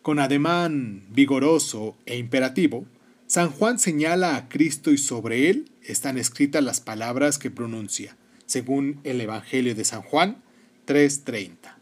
Con 0.03 0.21
ademán 0.21 1.03
vigoroso 1.11 1.97
e 2.07 2.19
imperativo, 2.19 2.87
San 3.27 3.51
Juan 3.51 3.81
señala 3.81 4.37
a 4.37 4.49
Cristo 4.49 4.93
y 4.93 4.99
sobre 4.99 5.51
él 5.51 5.69
están 5.83 6.17
escritas 6.17 6.63
las 6.63 6.81
palabras 6.81 7.37
que 7.37 7.51
pronuncia, 7.51 8.17
según 8.47 9.01
el 9.03 9.21
Evangelio 9.21 9.75
de 9.75 9.85
San 9.85 10.03
Juan 10.03 10.41
3:30. 10.87 11.79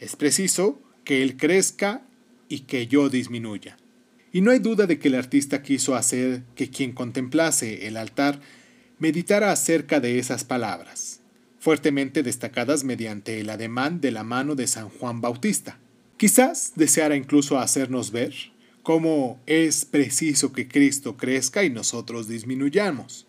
Es 0.00 0.16
preciso 0.16 0.81
que 1.04 1.22
Él 1.22 1.36
crezca 1.36 2.02
y 2.48 2.60
que 2.60 2.86
yo 2.86 3.08
disminuya. 3.08 3.76
Y 4.32 4.40
no 4.40 4.50
hay 4.50 4.58
duda 4.58 4.86
de 4.86 4.98
que 4.98 5.08
el 5.08 5.14
artista 5.14 5.62
quiso 5.62 5.94
hacer 5.94 6.42
que 6.54 6.70
quien 6.70 6.92
contemplase 6.92 7.86
el 7.86 7.96
altar 7.96 8.40
meditara 8.98 9.50
acerca 9.50 10.00
de 10.00 10.18
esas 10.18 10.44
palabras, 10.44 11.20
fuertemente 11.58 12.22
destacadas 12.22 12.84
mediante 12.84 13.40
el 13.40 13.50
ademán 13.50 14.00
de 14.00 14.10
la 14.10 14.22
mano 14.22 14.54
de 14.54 14.66
San 14.66 14.88
Juan 14.88 15.20
Bautista. 15.20 15.78
Quizás 16.16 16.72
deseara 16.76 17.16
incluso 17.16 17.58
hacernos 17.58 18.10
ver 18.12 18.32
cómo 18.82 19.40
es 19.46 19.84
preciso 19.84 20.52
que 20.52 20.68
Cristo 20.68 21.16
crezca 21.16 21.64
y 21.64 21.70
nosotros 21.70 22.28
disminuyamos. 22.28 23.26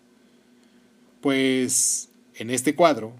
Pues 1.20 2.08
en 2.36 2.50
este 2.50 2.74
cuadro, 2.74 3.14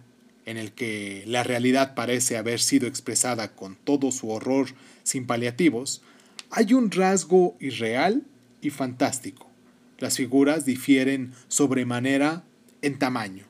en 0.47 0.57
el 0.57 0.73
que 0.73 1.25
la 1.27 1.43
realidad 1.43 1.95
parece 1.95 2.37
haber 2.37 2.61
sido 2.61 2.87
expresada 2.87 3.55
con 3.55 3.77
todo 3.77 4.13
su 4.13 4.31
horror 4.31 4.69
sin 5.03 5.27
paliativos, 5.27 6.03
hay 6.51 6.75
un 6.75 6.91
rasgo 6.91 7.57
irreal 7.61 8.25
y 8.61 8.71
fantástico. 8.71 9.51
Las 9.99 10.17
figuras 10.17 10.65
difieren 10.65 11.33
sobremanera 11.49 12.45
en 12.83 12.99
tamaño. 12.99 13.45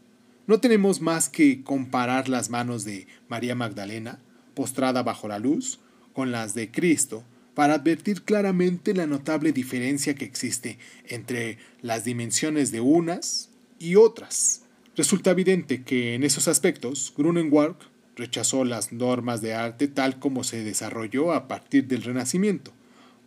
No 0.47 0.61
tenemos 0.61 1.01
más 1.01 1.29
que 1.29 1.63
comparar 1.63 2.29
las 2.29 2.51
manos 2.51 2.85
de 2.85 3.07
María 3.29 3.55
Magdalena, 3.55 4.21
postrada 4.55 5.03
bajo 5.03 5.27
la 5.27 5.39
luz, 5.39 5.81
con 6.13 6.33
las 6.33 6.55
de 6.55 6.71
Cristo, 6.71 7.25
para 7.55 7.75
advertir 7.75 8.23
claramente 8.23 8.95
la 8.95 9.07
notable 9.07 9.53
diferencia 9.53 10.15
que 10.15 10.25
existe 10.25 10.79
entre 11.09 11.59
las 11.83 12.05
dimensiones 12.05 12.73
de 12.73 12.81
unas 12.81 13.51
y 13.79 13.97
otras. 13.97 14.64
Resulta 14.97 15.33
evidente 15.33 15.83
que 15.83 16.15
en 16.15 16.23
esos 16.23 16.49
aspectos 16.49 17.13
Grunenwald 17.17 17.77
rechazó 18.17 18.65
las 18.65 18.93
normas 18.93 19.41
de 19.41 19.55
arte 19.55 19.89
tal 19.89 20.19
como 20.19 20.45
se 20.45 20.63
desarrolló 20.63 21.33
a 21.33 21.49
partir 21.49 21.89
del 21.89 22.03
Renacimiento 22.03 22.73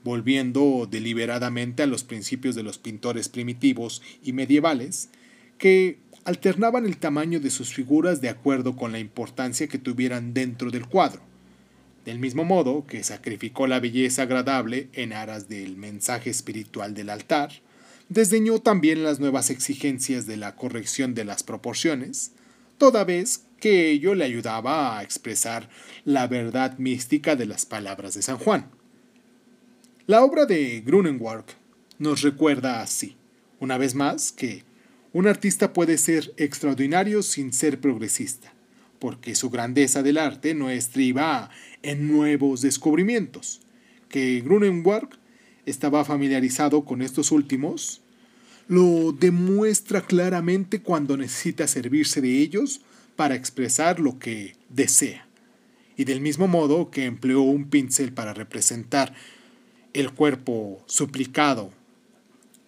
volviendo 0.08 0.88
deliberadamente 0.90 1.84
a 1.84 1.88
los 1.88 2.06
principios 2.06 2.56
de 2.56 2.64
los 2.64 2.78
pintores 2.78 3.28
primitivos 3.28 4.02
y 4.24 4.32
medievales, 4.32 5.10
que 5.58 6.00
alternaban 6.24 6.86
el 6.86 6.96
tamaño 6.96 7.42
de 7.42 7.50
sus 7.50 7.74
figuras 7.74 8.22
de 8.22 8.30
acuerdo 8.30 8.78
con 8.78 8.94
la 8.94 9.00
importancia 9.00 9.68
que 9.68 9.78
tuvieran 9.78 10.34
dentro 10.34 10.72
del 10.72 10.88
cuadro. 10.88 11.22
Del 12.06 12.20
mismo 12.20 12.46
modo 12.46 12.86
que 12.88 13.04
sacrificó 13.04 13.68
la 13.68 13.82
belleza 13.82 14.22
agradable 14.22 14.88
en 14.94 15.12
aras 15.12 15.50
del 15.50 15.76
mensaje 15.76 16.30
espiritual 16.30 16.94
del 16.94 17.10
altar, 17.10 17.52
desdeñó 18.10 18.60
también 18.60 19.04
las 19.04 19.20
nuevas 19.20 19.50
exigencias 19.50 20.26
de 20.26 20.38
la 20.38 20.56
corrección 20.56 21.14
de 21.14 21.26
las 21.26 21.44
proporciones, 21.44 22.32
toda 22.78 23.04
vez 23.04 23.44
que 23.60 23.90
ello 23.90 24.16
le 24.16 24.26
ayudaba 24.26 24.98
a 24.98 25.04
expresar 25.04 25.70
la 26.06 26.28
verdad 26.28 26.78
mística 26.78 27.36
de 27.36 27.46
las 27.46 27.66
palabras 27.66 28.14
de 28.14 28.22
San 28.22 28.38
Juan. 28.38 28.70
La 30.06 30.24
obra 30.24 30.46
de 30.46 30.82
Grunenwald 30.86 31.46
nos 32.00 32.22
recuerda 32.22 32.82
así, 32.82 33.18
una 33.60 33.78
vez 33.78 33.96
más, 33.96 34.32
que 34.32 34.64
un 35.12 35.28
artista 35.28 35.74
puede 35.74 35.98
ser 35.98 36.34
extraordinario 36.38 37.24
sin 37.24 37.52
ser 37.52 37.82
progresista, 37.82 38.54
porque 39.00 39.36
su 39.36 39.50
grandeza 39.50 40.04
del 40.04 40.18
arte 40.18 40.54
no 40.54 40.70
estriba 40.70 41.50
en 41.82 42.08
nuevos 42.08 42.62
descubrimientos, 42.62 43.62
que 44.10 44.42
Grunenwald 44.42 45.10
estaba 45.68 46.06
familiarizado 46.06 46.86
con 46.86 47.02
estos 47.02 47.32
últimos, 47.32 48.02
lo 48.68 49.12
demuestra 49.12 50.02
claramente 50.02 50.82
cuando 50.82 51.18
necesita 51.18 51.68
servirse 51.68 52.22
de 52.22 52.40
ellos 52.40 52.82
para 53.16 53.36
expresar 53.36 54.00
lo 54.00 54.18
que 54.18 54.56
desea. 54.70 55.28
Y 55.98 56.06
del 56.06 56.22
mismo 56.22 56.48
modo 56.48 56.90
que 56.90 57.06
empleó 57.06 57.42
un 57.42 57.70
pincel 57.70 58.14
para 58.14 58.34
representar 58.34 59.14
el 59.94 60.12
cuerpo 60.12 60.84
suplicado 60.86 61.72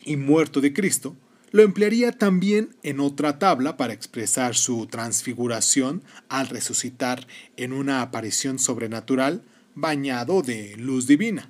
y 0.04 0.18
muerto 0.18 0.62
de 0.62 0.74
Cristo, 0.74 1.16
lo 1.52 1.64
emplearía 1.64 2.12
también 2.12 2.76
en 2.84 3.00
otra 3.00 3.40
tabla 3.40 3.78
para 3.78 3.94
expresar 3.94 4.56
su 4.56 4.88
transfiguración 4.88 6.04
al 6.28 6.48
resucitar 6.48 7.28
en 7.58 7.74
una 7.74 8.02
aparición 8.02 8.60
sobrenatural 8.60 9.42
bañado 9.74 10.42
de 10.42 10.76
luz 10.78 11.08
divina. 11.08 11.50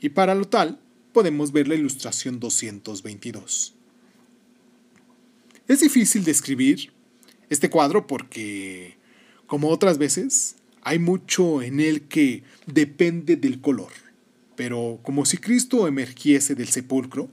Y 0.00 0.10
para 0.10 0.34
lo 0.34 0.46
tal 0.46 0.78
podemos 1.16 1.50
ver 1.50 1.66
la 1.66 1.74
ilustración 1.74 2.38
222. 2.38 3.74
Es 5.66 5.80
difícil 5.80 6.24
describir 6.24 6.92
este 7.48 7.70
cuadro 7.70 8.06
porque, 8.06 8.98
como 9.46 9.70
otras 9.70 9.96
veces, 9.96 10.56
hay 10.82 10.98
mucho 10.98 11.62
en 11.62 11.80
él 11.80 12.02
que 12.02 12.42
depende 12.66 13.36
del 13.36 13.62
color 13.62 13.92
pero 14.56 14.98
como 15.02 15.24
si 15.24 15.36
Cristo 15.36 15.86
emergiese 15.86 16.54
del 16.54 16.68
sepulcro, 16.68 17.28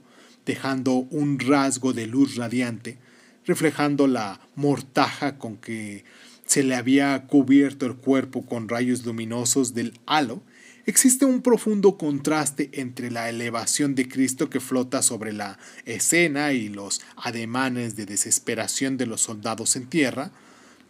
dejando 0.46 0.92
un 0.92 1.40
rasgo 1.40 1.92
de 1.92 2.06
luz 2.06 2.36
radiante, 2.36 2.98
reflejando 3.46 4.06
la 4.06 4.40
mortaja 4.54 5.38
con 5.38 5.56
que 5.56 6.04
se 6.46 6.62
le 6.62 6.74
había 6.74 7.26
cubierto 7.26 7.86
el 7.86 7.96
cuerpo 7.96 8.44
con 8.44 8.68
rayos 8.68 9.04
luminosos 9.06 9.74
del 9.74 9.98
halo, 10.06 10.42
existe 10.86 11.24
un 11.24 11.42
profundo 11.42 11.96
contraste 11.96 12.70
entre 12.72 13.10
la 13.10 13.28
elevación 13.28 13.94
de 13.94 14.08
Cristo 14.08 14.50
que 14.50 14.60
flota 14.60 15.02
sobre 15.02 15.32
la 15.32 15.58
escena 15.84 16.52
y 16.52 16.68
los 16.68 17.00
ademanes 17.16 17.96
de 17.96 18.06
desesperación 18.06 18.96
de 18.96 19.06
los 19.06 19.22
soldados 19.22 19.76
en 19.76 19.86
tierra, 19.86 20.30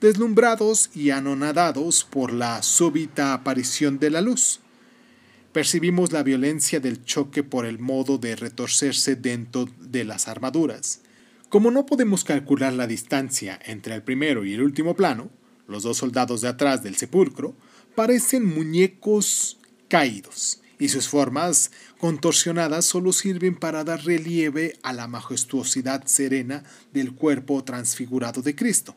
deslumbrados 0.00 0.90
y 0.94 1.11
anonadados 1.11 2.04
por 2.04 2.33
la 2.33 2.62
súbita 2.62 3.33
aparición 3.33 3.98
de 3.98 4.11
la 4.11 4.20
luz. 4.20 4.61
Percibimos 5.52 6.12
la 6.12 6.24
violencia 6.24 6.80
del 6.80 7.04
choque 7.04 7.44
por 7.44 7.64
el 7.64 7.78
modo 7.78 8.18
de 8.18 8.35
retorcerse 8.35 9.14
dentro 9.14 9.68
de 9.80 10.04
las 10.04 10.26
armaduras. 10.26 11.00
Como 11.48 11.70
no 11.70 11.87
podemos 11.87 12.24
calcular 12.24 12.72
la 12.72 12.88
distancia 12.88 13.61
entre 13.64 13.94
el 13.94 14.02
primero 14.02 14.44
y 14.44 14.54
el 14.54 14.62
último 14.62 14.96
plano, 14.96 15.30
los 15.68 15.85
dos 15.85 15.98
soldados 15.98 16.40
de 16.40 16.48
atrás 16.48 16.83
del 16.83 16.96
sepulcro 16.96 17.54
parecen 17.94 18.44
muñecos 18.44 19.59
caídos, 19.88 20.61
y 20.79 20.88
sus 20.88 21.09
formas 21.09 21.70
contorsionadas 21.99 22.85
solo 22.85 23.12
sirven 23.12 23.57
para 23.57 23.85
dar 23.85 24.05
relieve 24.05 24.79
a 24.83 24.92
la 24.92 25.07
majestuosidad 25.07 26.07
serena 26.07 26.64
del 26.92 27.14
cuerpo 27.14 27.62
transfigurado 27.64 28.42
de 28.42 28.55
Cristo. 28.55 28.97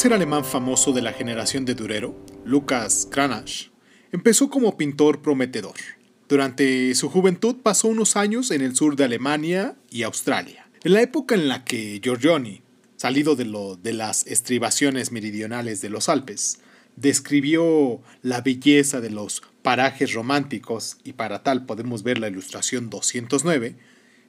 Tercer 0.00 0.14
alemán 0.14 0.46
famoso 0.46 0.94
de 0.94 1.02
la 1.02 1.12
generación 1.12 1.66
de 1.66 1.74
Durero, 1.74 2.16
Lucas 2.46 3.06
Cranach, 3.10 3.66
empezó 4.12 4.48
como 4.48 4.78
pintor 4.78 5.20
prometedor. 5.20 5.74
Durante 6.26 6.94
su 6.94 7.10
juventud 7.10 7.56
pasó 7.62 7.88
unos 7.88 8.16
años 8.16 8.50
en 8.50 8.62
el 8.62 8.74
sur 8.74 8.96
de 8.96 9.04
Alemania 9.04 9.76
y 9.90 10.04
Australia. 10.04 10.66
En 10.84 10.94
la 10.94 11.02
época 11.02 11.34
en 11.34 11.48
la 11.48 11.66
que 11.66 12.00
Giorgioni, 12.02 12.62
salido 12.96 13.36
de, 13.36 13.44
de 13.82 13.92
las 13.92 14.26
estribaciones 14.26 15.12
meridionales 15.12 15.82
de 15.82 15.90
los 15.90 16.08
Alpes, 16.08 16.60
describió 16.96 18.00
la 18.22 18.40
belleza 18.40 19.02
de 19.02 19.10
los 19.10 19.42
parajes 19.60 20.14
románticos, 20.14 20.96
y 21.04 21.12
para 21.12 21.42
tal 21.42 21.66
podemos 21.66 22.02
ver 22.04 22.18
la 22.18 22.28
ilustración 22.28 22.88
209, 22.88 23.76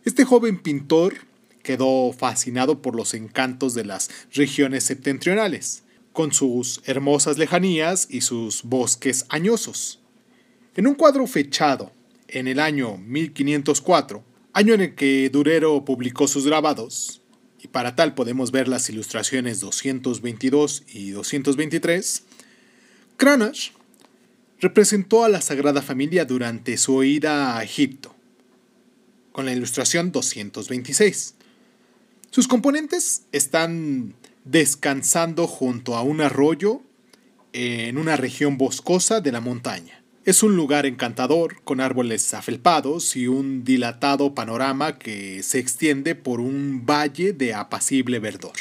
este 0.04 0.26
joven 0.26 0.62
pintor 0.62 1.31
quedó 1.64 2.12
fascinado 2.14 2.82
por 2.82 2.96
los 2.96 3.14
encantos 3.14 3.74
de 3.74 3.86
las 3.86 4.10
regiones 4.34 4.84
septentrionales. 4.84 5.84
con 6.14 6.34
sus 6.34 6.82
hermosas 6.84 7.38
lejanías 7.38 8.08
y 8.10 8.20
sus 8.20 8.64
bosques 8.64 9.26
añosos. 9.30 10.02
En 10.76 10.86
un 10.86 10.96
cuadro 10.96 11.26
fechado 11.26 11.94
en 12.28 12.50
el 12.50 12.60
año 12.60 12.98
1504, 12.98 14.22
año 14.54 14.74
en 14.74 14.82
el 14.82 14.96
que 14.96 15.30
Durero 15.30 15.86
publicó 15.86 16.28
sus 16.28 16.46
grabados, 16.46 17.22
y 17.64 17.68
para 17.68 17.96
tal 17.96 18.14
podemos 18.14 18.52
ver 18.52 18.68
las 18.68 18.90
ilustraciones 18.90 19.60
222 19.60 20.84
y 20.94 21.12
223, 21.12 22.24
Cranach 23.18 23.72
representó 24.60 25.24
a 25.24 25.30
la 25.30 25.42
Sagrada 25.42 25.82
Familia 25.82 26.26
durante 26.26 26.78
su 26.78 27.04
ida 27.04 27.58
a 27.58 27.64
Egipto, 27.64 28.16
con 29.32 29.46
la 29.46 29.54
ilustración 29.54 30.12
226. 30.12 31.36
Sus 32.32 32.48
componentes 32.48 33.26
están 33.34 34.16
descansando 34.46 35.48
junto 35.48 35.98
a 35.98 36.02
un 36.02 36.22
arroyo 36.22 36.82
en 37.52 37.98
una 37.98 38.16
región 38.16 38.58
boscosa 38.58 39.20
de 39.20 39.34
la 39.34 39.42
montaña. 39.42 40.02
Es 40.24 40.42
un 40.42 40.56
lugar 40.56 40.86
encantador, 40.86 41.62
con 41.66 41.82
árboles 41.82 42.34
afelpados 42.34 43.18
y 43.18 43.28
un 43.28 43.66
dilatado 43.66 44.34
panorama 44.34 44.98
que 44.98 45.44
se 45.44 45.60
extiende 45.60 46.16
por 46.16 46.40
un 46.40 46.86
valle 46.86 47.34
de 47.34 47.54
apacible 47.54 48.20
verdor. 48.20 48.56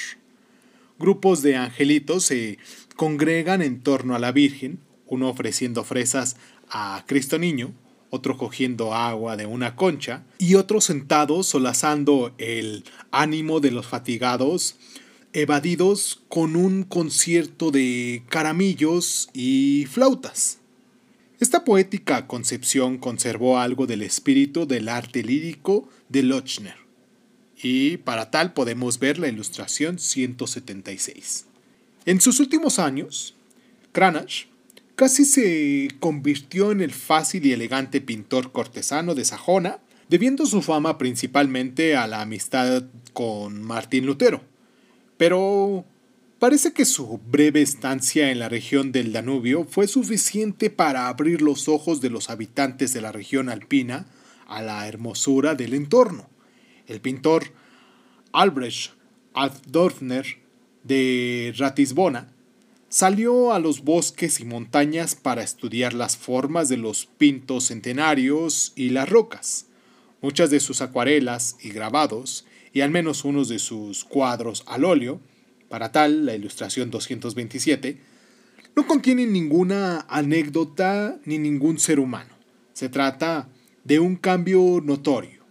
Grupos 0.98 1.40
de 1.40 1.54
angelitos 1.54 2.24
se 2.24 2.58
congregan 2.96 3.62
en 3.62 3.82
torno 3.82 4.16
a 4.16 4.18
la 4.18 4.32
Virgen, 4.32 4.80
uno 5.06 5.28
ofreciendo 5.28 5.84
fresas 5.84 6.34
a 6.68 7.04
Cristo 7.06 7.38
Niño, 7.38 7.72
otro 8.10 8.36
cogiendo 8.36 8.92
agua 8.92 9.36
de 9.36 9.46
una 9.46 9.76
concha, 9.76 10.24
y 10.38 10.56
otro 10.56 10.80
sentado 10.80 11.42
solazando 11.42 12.34
el 12.38 12.84
ánimo 13.10 13.60
de 13.60 13.70
los 13.70 13.86
fatigados, 13.86 14.76
evadidos 15.32 16.20
con 16.28 16.56
un 16.56 16.82
concierto 16.82 17.70
de 17.70 18.24
caramillos 18.28 19.30
y 19.32 19.86
flautas. 19.88 20.58
Esta 21.38 21.64
poética 21.64 22.26
concepción 22.26 22.98
conservó 22.98 23.58
algo 23.58 23.86
del 23.86 24.02
espíritu 24.02 24.66
del 24.66 24.88
arte 24.88 25.22
lírico 25.22 25.88
de 26.08 26.24
Lochner, 26.24 26.76
y 27.62 27.98
para 27.98 28.30
tal 28.30 28.52
podemos 28.52 28.98
ver 28.98 29.18
la 29.18 29.28
ilustración 29.28 29.98
176. 29.98 31.46
En 32.06 32.20
sus 32.20 32.40
últimos 32.40 32.78
años, 32.78 33.34
Cranach 33.92 34.49
casi 35.00 35.24
se 35.24 35.88
convirtió 35.98 36.72
en 36.72 36.82
el 36.82 36.92
fácil 36.92 37.46
y 37.46 37.52
elegante 37.52 38.02
pintor 38.02 38.52
cortesano 38.52 39.14
de 39.14 39.24
Sajona, 39.24 39.78
debiendo 40.10 40.44
su 40.44 40.60
fama 40.60 40.98
principalmente 40.98 41.96
a 41.96 42.06
la 42.06 42.20
amistad 42.20 42.82
con 43.14 43.62
Martín 43.62 44.04
Lutero. 44.04 44.42
Pero 45.16 45.86
parece 46.38 46.74
que 46.74 46.84
su 46.84 47.16
breve 47.16 47.62
estancia 47.62 48.30
en 48.30 48.40
la 48.40 48.50
región 48.50 48.92
del 48.92 49.14
Danubio 49.14 49.64
fue 49.64 49.88
suficiente 49.88 50.68
para 50.68 51.08
abrir 51.08 51.40
los 51.40 51.66
ojos 51.66 52.02
de 52.02 52.10
los 52.10 52.28
habitantes 52.28 52.92
de 52.92 53.00
la 53.00 53.10
región 53.10 53.48
alpina 53.48 54.04
a 54.48 54.60
la 54.60 54.86
hermosura 54.86 55.54
del 55.54 55.72
entorno. 55.72 56.28
El 56.86 57.00
pintor 57.00 57.44
Albrecht 58.32 58.92
Altdorfner 59.32 60.26
de 60.84 61.54
Ratisbona 61.56 62.34
Salió 62.92 63.52
a 63.52 63.60
los 63.60 63.84
bosques 63.84 64.40
y 64.40 64.44
montañas 64.44 65.14
para 65.14 65.44
estudiar 65.44 65.94
las 65.94 66.16
formas 66.16 66.68
de 66.68 66.76
los 66.76 67.06
pintos 67.06 67.68
centenarios 67.68 68.72
y 68.74 68.88
las 68.88 69.08
rocas. 69.08 69.66
Muchas 70.20 70.50
de 70.50 70.58
sus 70.58 70.80
acuarelas 70.82 71.56
y 71.62 71.70
grabados, 71.70 72.46
y 72.72 72.80
al 72.80 72.90
menos 72.90 73.24
unos 73.24 73.48
de 73.48 73.60
sus 73.60 74.04
cuadros 74.04 74.64
al 74.66 74.84
óleo, 74.84 75.20
para 75.68 75.92
tal 75.92 76.26
la 76.26 76.34
ilustración 76.34 76.90
227, 76.90 78.00
no 78.74 78.84
contienen 78.88 79.32
ninguna 79.32 80.04
anécdota 80.08 81.16
ni 81.24 81.38
ningún 81.38 81.78
ser 81.78 82.00
humano. 82.00 82.34
Se 82.72 82.88
trata 82.88 83.48
de 83.84 84.00
un 84.00 84.16
cambio 84.16 84.80
notorio. 84.82 85.44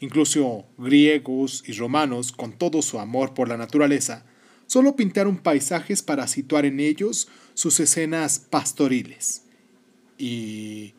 Incluso 0.00 0.66
griegos 0.76 1.64
y 1.66 1.72
romanos, 1.72 2.32
con 2.32 2.52
todo 2.52 2.82
su 2.82 3.00
amor 3.00 3.32
por 3.32 3.48
la 3.48 3.56
naturaleza, 3.56 4.26
Solo 4.72 4.96
pintaron 4.96 5.36
paisajes 5.36 6.00
para 6.00 6.26
situar 6.26 6.64
en 6.64 6.80
ellos 6.80 7.28
sus 7.52 7.78
escenas 7.78 8.38
pastoriles. 8.38 9.42
Y 10.16 10.94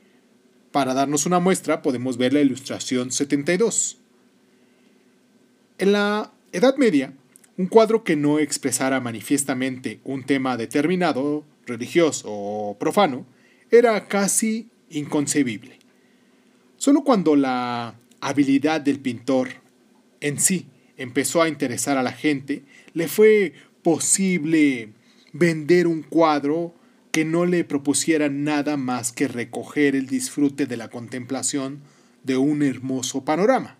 para 0.71 0.93
darnos 0.93 1.25
una 1.25 1.39
muestra 1.39 1.81
podemos 1.81 2.17
ver 2.17 2.33
la 2.33 2.41
ilustración 2.41 3.11
72. 3.11 3.97
En 5.79 5.91
la 5.91 6.31
Edad 6.51 6.77
Media, 6.77 7.15
un 7.57 7.65
cuadro 7.65 8.03
que 8.03 8.15
no 8.15 8.37
expresara 8.37 8.99
manifiestamente 8.99 10.01
un 10.03 10.23
tema 10.23 10.55
determinado, 10.55 11.43
religioso 11.65 12.27
o 12.29 12.77
profano, 12.77 13.25
era 13.71 14.07
casi 14.07 14.69
inconcebible. 14.91 15.79
Solo 16.77 17.03
cuando 17.03 17.35
la 17.35 17.95
habilidad 18.21 18.81
del 18.81 18.99
pintor 18.99 19.49
en 20.21 20.39
sí 20.39 20.67
empezó 20.95 21.41
a 21.41 21.47
interesar 21.47 21.97
a 21.97 22.03
la 22.03 22.11
gente, 22.11 22.61
le 22.93 23.07
fue 23.07 23.53
posible 23.81 24.93
vender 25.33 25.87
un 25.87 26.03
cuadro 26.03 26.75
que 27.11 27.25
no 27.25 27.45
le 27.45 27.63
propusiera 27.63 28.29
nada 28.29 28.77
más 28.77 29.11
que 29.11 29.27
recoger 29.27 29.95
el 29.95 30.07
disfrute 30.07 30.65
de 30.65 30.77
la 30.77 30.89
contemplación 30.89 31.81
de 32.23 32.37
un 32.37 32.63
hermoso 32.63 33.23
panorama. 33.23 33.77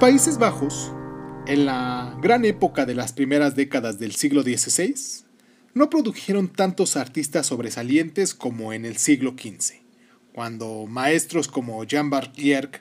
Países 0.00 0.38
Bajos, 0.38 0.92
en 1.48 1.66
la 1.66 2.16
gran 2.22 2.44
época 2.44 2.86
de 2.86 2.94
las 2.94 3.12
primeras 3.12 3.56
décadas 3.56 3.98
del 3.98 4.14
siglo 4.14 4.44
XVI, 4.44 4.94
no 5.74 5.90
produjeron 5.90 6.46
tantos 6.46 6.96
artistas 6.96 7.46
sobresalientes 7.46 8.32
como 8.32 8.72
en 8.72 8.84
el 8.84 8.96
siglo 8.96 9.32
XV, 9.32 9.82
cuando 10.32 10.86
maestros 10.86 11.48
como 11.48 11.84
Jan 11.84 12.12
Eyck, 12.36 12.80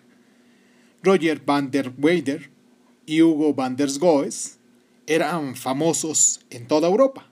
Roger 1.01 1.41
van 1.43 1.72
der 1.72 1.91
Weyder 1.97 2.51
y 3.07 3.24
Hugo 3.24 3.55
van 3.55 3.76
der 3.76 3.89
Goes 3.97 4.59
eran 5.07 5.55
famosos 5.55 6.41
en 6.51 6.68
toda 6.68 6.88
Europa. 6.88 7.32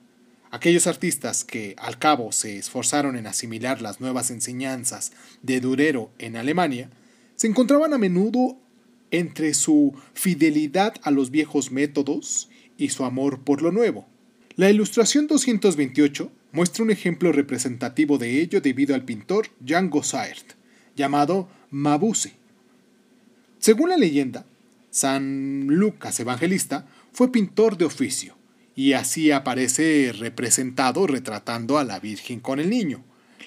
Aquellos 0.50 0.88
artistas 0.88 1.44
que 1.44 1.76
al 1.78 2.00
cabo 2.00 2.32
se 2.32 2.58
esforzaron 2.58 3.14
en 3.14 3.28
asimilar 3.28 3.80
las 3.80 4.00
nuevas 4.00 4.32
enseñanzas 4.32 5.12
de 5.42 5.60
Durero 5.60 6.10
en 6.18 6.34
Alemania, 6.36 6.90
se 7.36 7.46
encontraban 7.46 7.94
a 7.94 7.98
menudo 7.98 8.58
entre 9.18 9.54
su 9.54 9.94
fidelidad 10.14 10.94
a 11.02 11.10
los 11.10 11.30
viejos 11.30 11.70
métodos 11.70 12.48
y 12.76 12.90
su 12.90 13.04
amor 13.04 13.40
por 13.40 13.62
lo 13.62 13.72
nuevo. 13.72 14.06
La 14.56 14.70
ilustración 14.70 15.26
228 15.26 16.30
muestra 16.52 16.84
un 16.84 16.90
ejemplo 16.90 17.32
representativo 17.32 18.18
de 18.18 18.40
ello 18.40 18.60
debido 18.60 18.94
al 18.94 19.04
pintor 19.04 19.48
Jan 19.64 19.90
Gossaert, 19.90 20.52
llamado 20.94 21.48
Mabuse. 21.70 22.34
Según 23.58 23.90
la 23.90 23.96
leyenda, 23.96 24.46
San 24.90 25.66
Lucas 25.66 26.18
Evangelista 26.20 26.86
fue 27.12 27.32
pintor 27.32 27.76
de 27.76 27.84
oficio, 27.84 28.36
y 28.74 28.92
así 28.92 29.30
aparece 29.30 30.14
representado 30.18 31.06
retratando 31.06 31.78
a 31.78 31.84
la 31.84 31.98
Virgen 31.98 32.40
con 32.40 32.60
el 32.60 32.70
niño. 32.70 33.04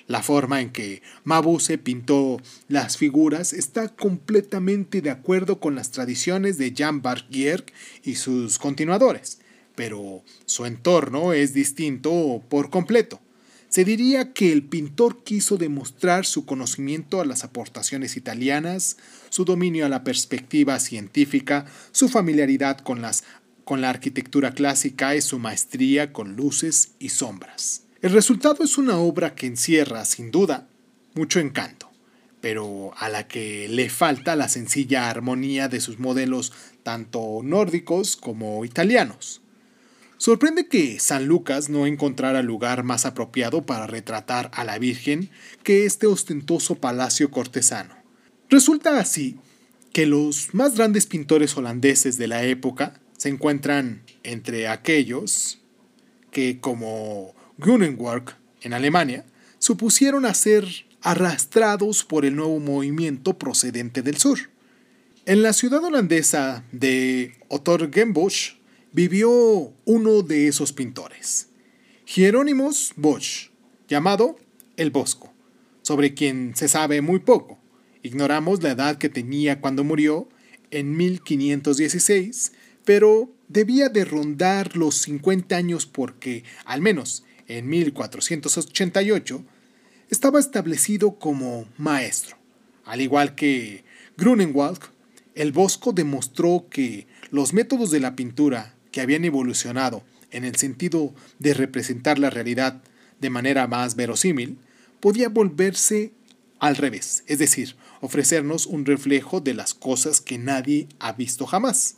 La 0.10 0.24
forma 0.24 0.60
en 0.60 0.72
que 0.72 1.04
Mabuse 1.24 1.78
pintó 1.78 2.42
las 2.68 2.98
figuras 2.98 3.54
está 3.54 3.90
completamente 3.90 5.04
de 5.04 5.12
acuerdo 5.12 5.60
con 5.60 5.76
las 5.76 5.92
tradiciones 5.92 6.58
de 6.58 6.74
Jan 6.76 7.04
Bargierk 7.04 7.72
y 8.04 8.16
sus 8.16 8.58
continuadores, 8.58 9.38
pero 9.76 10.24
su 10.48 10.66
entorno 10.66 11.32
es 11.34 11.54
distinto 11.54 12.42
por 12.50 12.72
completo. 12.72 13.22
Se 13.68 13.86
diría 13.86 14.34
que 14.34 14.52
el 14.52 14.64
pintor 14.64 15.24
quiso 15.24 15.58
demostrar 15.58 16.26
su 16.26 16.44
conocimiento 16.44 17.22
a 17.22 17.26
las 17.26 17.44
aportaciones 17.44 18.18
italianas, 18.18 18.98
su 19.30 19.46
dominio 19.46 19.86
a 19.86 19.90
la 19.90 20.04
perspectiva 20.04 20.80
científica, 20.80 21.68
su 21.92 22.10
familiaridad 22.10 22.80
con 22.80 23.04
las 23.04 23.26
con 23.64 23.82
la 23.82 23.92
arquitectura 23.92 24.56
clásica 24.56 25.16
y 25.16 25.22
su 25.22 25.38
maestría 25.38 26.12
con 26.12 26.36
luces 26.36 26.94
y 26.98 27.10
sombras. 27.10 27.84
El 28.02 28.12
resultado 28.14 28.64
es 28.64 28.78
una 28.78 28.98
obra 28.98 29.36
que 29.36 29.46
encierra, 29.46 30.06
sin 30.06 30.32
duda, 30.32 30.70
mucho 31.16 31.42
encanto, 31.42 31.92
pero 32.40 32.94
a 32.96 33.10
la 33.10 33.28
que 33.28 33.68
le 33.68 33.90
falta 33.90 34.38
la 34.38 34.48
sencilla 34.48 35.10
armonía 35.10 35.68
de 35.68 35.82
sus 35.82 36.00
modelos 36.00 36.54
tanto 36.84 37.42
nórdicos 37.44 38.16
como 38.16 38.64
italianos. 38.64 39.42
Sorprende 40.16 40.70
que 40.70 40.98
San 40.98 41.26
Lucas 41.26 41.68
no 41.68 41.86
encontrara 41.86 42.42
lugar 42.42 42.84
más 42.84 43.06
apropiado 43.06 43.66
para 43.66 43.86
retratar 43.86 44.50
a 44.54 44.64
la 44.64 44.80
Virgen 44.80 45.30
que 45.64 45.86
este 45.86 46.08
ostentoso 46.08 46.76
palacio 46.76 47.32
cortesano. 47.32 47.96
Resulta 48.50 48.98
así 48.98 49.36
que 49.92 50.06
los 50.06 50.54
más 50.54 50.76
grandes 50.76 51.06
pintores 51.06 51.58
holandeses 51.58 52.18
de 52.18 52.30
la 52.30 52.46
época 52.46 53.02
se 53.18 53.28
encuentran 53.28 54.04
entre 54.24 54.70
aquellos 54.70 55.60
que, 56.32 56.62
como 56.62 57.34
Grunenwerk 57.60 58.38
en 58.62 58.74
Alemania, 58.74 59.26
supusieron 59.60 60.26
a 60.26 60.34
ser 60.34 60.66
arrastrados 61.02 62.04
por 62.04 62.26
el 62.26 62.36
nuevo 62.36 62.60
movimiento 62.60 63.38
procedente 63.38 64.02
del 64.02 64.18
sur. 64.18 64.40
En 65.26 65.44
la 65.44 65.54
ciudad 65.54 65.84
holandesa 65.84 66.64
de 66.72 67.38
Otterngenbosch 67.50 68.56
vivió 68.94 69.74
uno 69.86 70.22
de 70.22 70.48
esos 70.48 70.74
pintores, 70.74 71.50
Hieronymus 72.06 72.94
Bosch, 72.96 73.50
llamado 73.88 74.38
El 74.78 74.90
Bosco, 74.90 75.32
sobre 75.82 76.14
quien 76.14 76.56
se 76.56 76.68
sabe 76.68 77.02
muy 77.02 77.20
poco. 77.20 77.60
Ignoramos 78.02 78.64
la 78.64 78.72
edad 78.72 78.98
que 78.98 79.10
tenía 79.10 79.62
cuando 79.62 79.84
murió 79.84 80.30
en 80.72 80.96
1516, 80.96 82.54
pero 82.86 83.30
debía 83.48 83.90
de 83.90 84.06
rondar 84.06 84.76
los 84.76 85.02
50 85.02 85.56
años 85.56 85.86
porque, 85.86 86.44
al 86.66 86.82
menos 86.82 87.26
en 87.50 87.68
1488, 87.68 89.44
estaba 90.10 90.40
establecido 90.40 91.20
como 91.20 91.66
maestro. 91.78 92.38
Al 92.86 93.02
igual 93.02 93.36
que 93.36 93.84
Grunewald, 94.18 94.80
el 95.36 95.52
Bosco 95.52 95.92
demostró 95.92 96.68
que 96.70 97.08
los 97.32 97.54
métodos 97.54 97.92
de 97.92 98.00
la 98.00 98.16
pintura 98.16 98.76
que 98.92 99.02
habían 99.02 99.26
evolucionado 99.26 100.04
en 100.32 100.46
el 100.46 100.56
sentido 100.56 101.14
de 101.40 101.54
representar 101.54 102.20
la 102.20 102.30
realidad 102.30 102.82
de 103.20 103.30
manera 103.30 103.68
más 103.68 103.96
verosímil, 103.96 104.58
podía 105.00 105.30
volverse 105.30 106.14
al 106.60 106.76
revés, 106.76 107.24
es 107.28 107.40
decir, 107.40 107.76
ofrecernos 108.02 108.66
un 108.66 108.86
reflejo 108.86 109.42
de 109.42 109.54
las 109.54 109.74
cosas 109.74 110.22
que 110.22 110.38
nadie 110.38 110.88
ha 111.00 111.14
visto 111.14 111.46
jamás. 111.46 111.96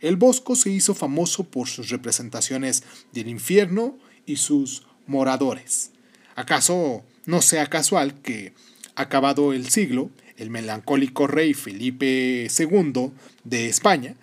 El 0.00 0.16
Bosco 0.16 0.56
se 0.56 0.70
hizo 0.70 0.94
famoso 0.94 1.44
por 1.44 1.68
sus 1.68 1.90
representaciones 1.90 2.82
del 3.12 3.28
infierno 3.28 3.98
y 4.30 4.36
sus 4.36 4.82
moradores. 5.06 5.90
¿Acaso 6.36 7.04
no 7.26 7.42
sea 7.42 7.66
casual 7.66 8.14
que, 8.22 8.54
acabado 8.94 9.52
el 9.52 9.68
siglo, 9.68 10.10
el 10.36 10.50
melancólico 10.50 11.26
rey 11.26 11.52
Felipe 11.54 12.48
II 12.58 13.12
de 13.44 13.68
España 13.68 14.16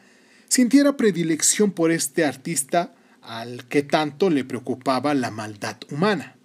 sintiera 0.50 0.98
predilección 0.98 1.72
por 1.72 1.92
este 1.92 2.26
artista 2.26 2.96
al 3.22 3.66
que 3.66 3.84
tanto 3.84 4.30
le 4.30 4.46
preocupaba 4.46 5.14
la 5.14 5.32
maldad 5.32 5.78
humana. 5.92 6.36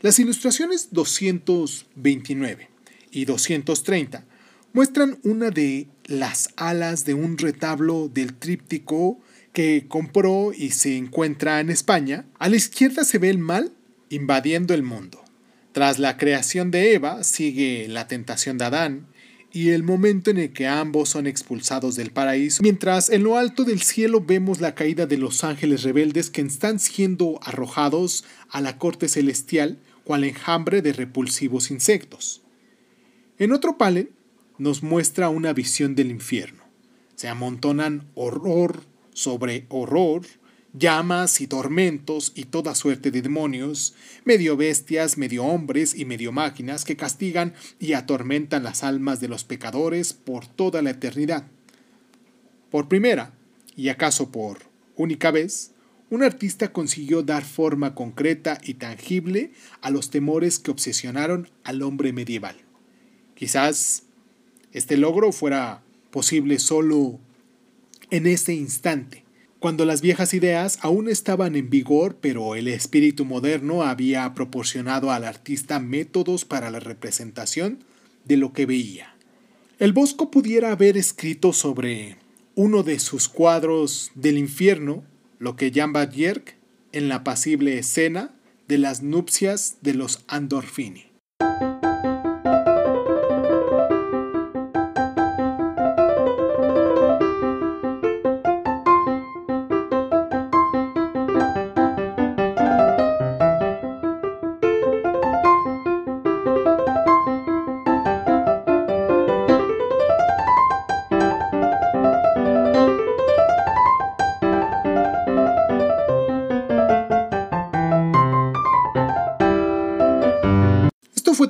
Las 0.00 0.18
ilustraciones 0.18 0.88
229 0.92 2.70
y 3.10 3.24
230 3.24 4.24
muestran 4.72 5.18
una 5.22 5.50
de 5.50 5.88
las 6.06 6.50
alas 6.56 7.04
de 7.04 7.14
un 7.14 7.38
retablo 7.38 8.08
del 8.12 8.34
tríptico 8.34 9.20
que 9.56 9.86
compró 9.88 10.52
y 10.52 10.72
se 10.72 10.98
encuentra 10.98 11.60
en 11.60 11.70
España. 11.70 12.26
A 12.38 12.50
la 12.50 12.56
izquierda 12.56 13.04
se 13.04 13.16
ve 13.16 13.30
el 13.30 13.38
mal 13.38 13.72
invadiendo 14.10 14.74
el 14.74 14.82
mundo. 14.82 15.24
Tras 15.72 15.98
la 15.98 16.18
creación 16.18 16.70
de 16.70 16.92
Eva 16.92 17.24
sigue 17.24 17.86
la 17.88 18.06
tentación 18.06 18.58
de 18.58 18.66
Adán 18.66 19.06
y 19.50 19.70
el 19.70 19.82
momento 19.82 20.30
en 20.30 20.36
el 20.36 20.52
que 20.52 20.66
ambos 20.66 21.08
son 21.08 21.26
expulsados 21.26 21.96
del 21.96 22.10
paraíso, 22.10 22.62
mientras 22.62 23.08
en 23.08 23.22
lo 23.22 23.38
alto 23.38 23.64
del 23.64 23.80
cielo 23.80 24.20
vemos 24.20 24.60
la 24.60 24.74
caída 24.74 25.06
de 25.06 25.16
los 25.16 25.42
ángeles 25.42 25.84
rebeldes 25.84 26.28
que 26.28 26.42
están 26.42 26.78
siendo 26.78 27.40
arrojados 27.42 28.24
a 28.50 28.60
la 28.60 28.76
corte 28.76 29.08
celestial 29.08 29.78
cual 30.04 30.24
enjambre 30.24 30.82
de 30.82 30.92
repulsivos 30.92 31.70
insectos. 31.70 32.42
En 33.38 33.52
otro 33.52 33.78
panel 33.78 34.10
nos 34.58 34.82
muestra 34.82 35.30
una 35.30 35.54
visión 35.54 35.94
del 35.94 36.10
infierno. 36.10 36.62
Se 37.14 37.28
amontonan 37.28 38.10
horror 38.14 38.82
sobre 39.16 39.64
horror, 39.70 40.26
llamas 40.74 41.40
y 41.40 41.46
tormentos 41.46 42.32
y 42.34 42.44
toda 42.44 42.74
suerte 42.74 43.10
de 43.10 43.22
demonios, 43.22 43.94
medio 44.26 44.58
bestias, 44.58 45.16
medio 45.16 45.42
hombres 45.44 45.98
y 45.98 46.04
medio 46.04 46.32
máquinas 46.32 46.84
que 46.84 46.96
castigan 46.96 47.54
y 47.80 47.94
atormentan 47.94 48.62
las 48.62 48.84
almas 48.84 49.18
de 49.18 49.28
los 49.28 49.44
pecadores 49.44 50.12
por 50.12 50.46
toda 50.46 50.82
la 50.82 50.90
eternidad. 50.90 51.46
Por 52.70 52.88
primera, 52.88 53.32
y 53.74 53.88
acaso 53.88 54.30
por 54.30 54.58
única 54.96 55.30
vez, 55.30 55.70
un 56.10 56.22
artista 56.22 56.70
consiguió 56.72 57.22
dar 57.22 57.42
forma 57.42 57.94
concreta 57.94 58.58
y 58.62 58.74
tangible 58.74 59.52
a 59.80 59.88
los 59.88 60.10
temores 60.10 60.58
que 60.58 60.70
obsesionaron 60.70 61.48
al 61.64 61.80
hombre 61.80 62.12
medieval. 62.12 62.56
Quizás 63.34 64.02
este 64.72 64.98
logro 64.98 65.32
fuera 65.32 65.82
posible 66.10 66.58
solo 66.58 67.18
en 68.10 68.26
ese 68.26 68.54
instante, 68.54 69.24
cuando 69.58 69.84
las 69.84 70.00
viejas 70.00 70.34
ideas 70.34 70.78
aún 70.82 71.08
estaban 71.08 71.56
en 71.56 71.70
vigor, 71.70 72.18
pero 72.20 72.54
el 72.54 72.68
espíritu 72.68 73.24
moderno 73.24 73.82
había 73.82 74.32
proporcionado 74.34 75.10
al 75.10 75.24
artista 75.24 75.80
métodos 75.80 76.44
para 76.44 76.70
la 76.70 76.78
representación 76.78 77.84
de 78.24 78.36
lo 78.36 78.52
que 78.52 78.66
veía. 78.66 79.14
El 79.78 79.92
Bosco 79.92 80.30
pudiera 80.30 80.72
haber 80.72 80.96
escrito 80.96 81.52
sobre 81.52 82.16
uno 82.54 82.82
de 82.82 82.98
sus 82.98 83.28
cuadros 83.28 84.10
del 84.14 84.38
infierno, 84.38 85.04
lo 85.38 85.56
que 85.56 85.70
llama 85.70 86.08
Yerk 86.08 86.56
en 86.92 87.08
la 87.08 87.24
pasible 87.24 87.78
escena 87.78 88.34
de 88.68 88.78
las 88.78 89.02
nupcias 89.02 89.76
de 89.82 89.94
los 89.94 90.24
Andorfini. 90.28 91.05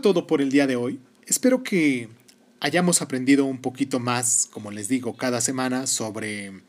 Todo 0.07 0.29
por 0.29 0.41
el 0.41 0.53
día 0.53 0.69
de 0.69 0.77
hoy. 0.77 1.01
Espero 1.27 1.65
que 1.65 2.09
hayamos 2.61 3.03
aprendido 3.03 3.45
un 3.45 3.59
poquito 3.59 3.99
más, 3.99 4.49
como 4.53 4.71
les 4.71 4.87
digo, 4.87 5.17
cada 5.17 5.41
semana 5.41 5.89
sobre 5.89 6.63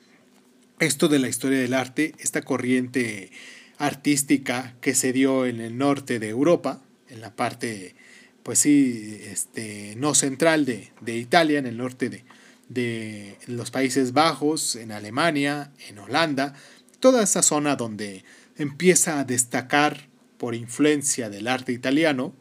esto 0.80 1.08
de 1.08 1.20
la 1.20 1.30
historia 1.30 1.60
del 1.60 1.76
arte, 1.76 2.16
esta 2.18 2.42
corriente 2.42 3.30
artística 3.78 4.74
que 4.82 4.96
se 4.96 5.14
dio 5.14 5.46
en 5.46 5.62
el 5.62 5.78
norte 5.78 6.18
de 6.18 6.30
Europa, 6.30 6.82
en 7.10 7.22
la 7.22 7.36
parte, 7.36 7.94
pues 8.42 8.58
sí, 8.58 9.20
este, 9.22 9.94
no 9.98 10.16
central 10.16 10.66
de, 10.66 10.92
de 11.02 11.18
Italia, 11.18 11.60
en 11.60 11.68
el 11.68 11.78
norte 11.78 12.10
de, 12.10 12.26
de 12.70 13.38
los 13.46 13.70
Países 13.70 14.14
Bajos, 14.14 14.76
en 14.76 14.92
Alemania, 14.92 15.72
en 15.88 16.00
Holanda, 16.00 16.56
toda 17.00 17.22
esa 17.22 17.44
zona 17.44 17.76
donde 17.76 18.24
empieza 18.58 19.20
a 19.20 19.26
destacar 19.26 20.10
por 20.40 20.56
influencia 20.56 21.30
del 21.30 21.48
arte 21.48 21.72
italiano 21.72 22.34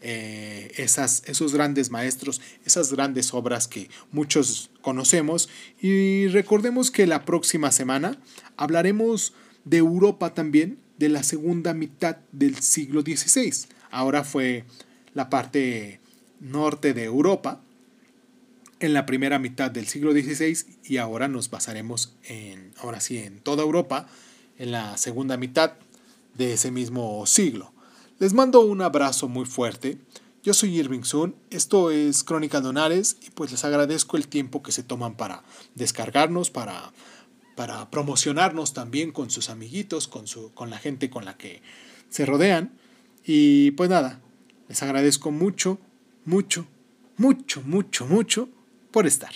eh, 0.00 0.72
esas, 0.76 1.22
esos 1.26 1.52
grandes 1.52 1.90
maestros, 1.90 2.40
esas 2.64 2.92
grandes 2.92 3.34
obras 3.34 3.66
que 3.68 3.90
muchos 4.12 4.70
conocemos. 4.80 5.48
Y 5.80 6.28
recordemos 6.28 6.90
que 6.90 7.06
la 7.06 7.24
próxima 7.24 7.72
semana 7.72 8.18
hablaremos 8.56 9.34
de 9.64 9.78
Europa 9.78 10.34
también, 10.34 10.78
de 10.98 11.08
la 11.08 11.22
segunda 11.22 11.74
mitad 11.74 12.16
del 12.32 12.56
siglo 12.60 13.02
XVI. 13.02 13.68
Ahora 13.90 14.24
fue 14.24 14.64
la 15.14 15.30
parte 15.30 16.00
norte 16.40 16.94
de 16.94 17.04
Europa 17.04 17.62
en 18.80 18.94
la 18.94 19.06
primera 19.06 19.38
mitad 19.38 19.70
del 19.70 19.86
siglo 19.86 20.12
XVI 20.12 20.56
y 20.84 20.98
ahora 20.98 21.28
nos 21.28 21.50
basaremos 21.50 22.14
en, 22.24 22.72
ahora 22.78 23.00
sí, 23.00 23.18
en 23.18 23.40
toda 23.40 23.62
Europa 23.62 24.08
en 24.58 24.72
la 24.72 24.96
segunda 24.96 25.36
mitad 25.36 25.74
de 26.36 26.54
ese 26.54 26.70
mismo 26.70 27.26
siglo. 27.26 27.72
Les 28.18 28.32
mando 28.32 28.60
un 28.60 28.82
abrazo 28.82 29.28
muy 29.28 29.46
fuerte. 29.46 29.98
Yo 30.42 30.54
soy 30.54 30.78
Irving 30.78 31.02
Sun, 31.02 31.36
esto 31.50 31.90
es 31.90 32.24
Crónica 32.24 32.60
Donares 32.60 33.16
y 33.26 33.30
pues 33.30 33.50
les 33.50 33.64
agradezco 33.64 34.16
el 34.16 34.28
tiempo 34.28 34.62
que 34.62 34.72
se 34.72 34.82
toman 34.82 35.16
para 35.16 35.42
descargarnos, 35.74 36.50
para 36.50 36.92
para 37.58 37.90
promocionarnos 37.90 38.72
también 38.72 39.10
con 39.10 39.30
sus 39.30 39.50
amiguitos, 39.50 40.06
con, 40.06 40.28
su, 40.28 40.54
con 40.54 40.70
la 40.70 40.78
gente 40.78 41.10
con 41.10 41.24
la 41.24 41.36
que 41.36 41.60
se 42.08 42.24
rodean. 42.24 42.78
Y 43.24 43.72
pues 43.72 43.90
nada, 43.90 44.20
les 44.68 44.80
agradezco 44.84 45.32
mucho, 45.32 45.80
mucho, 46.24 46.68
mucho, 47.16 47.60
mucho, 47.62 48.06
mucho 48.06 48.48
por 48.92 49.08
estar. 49.08 49.32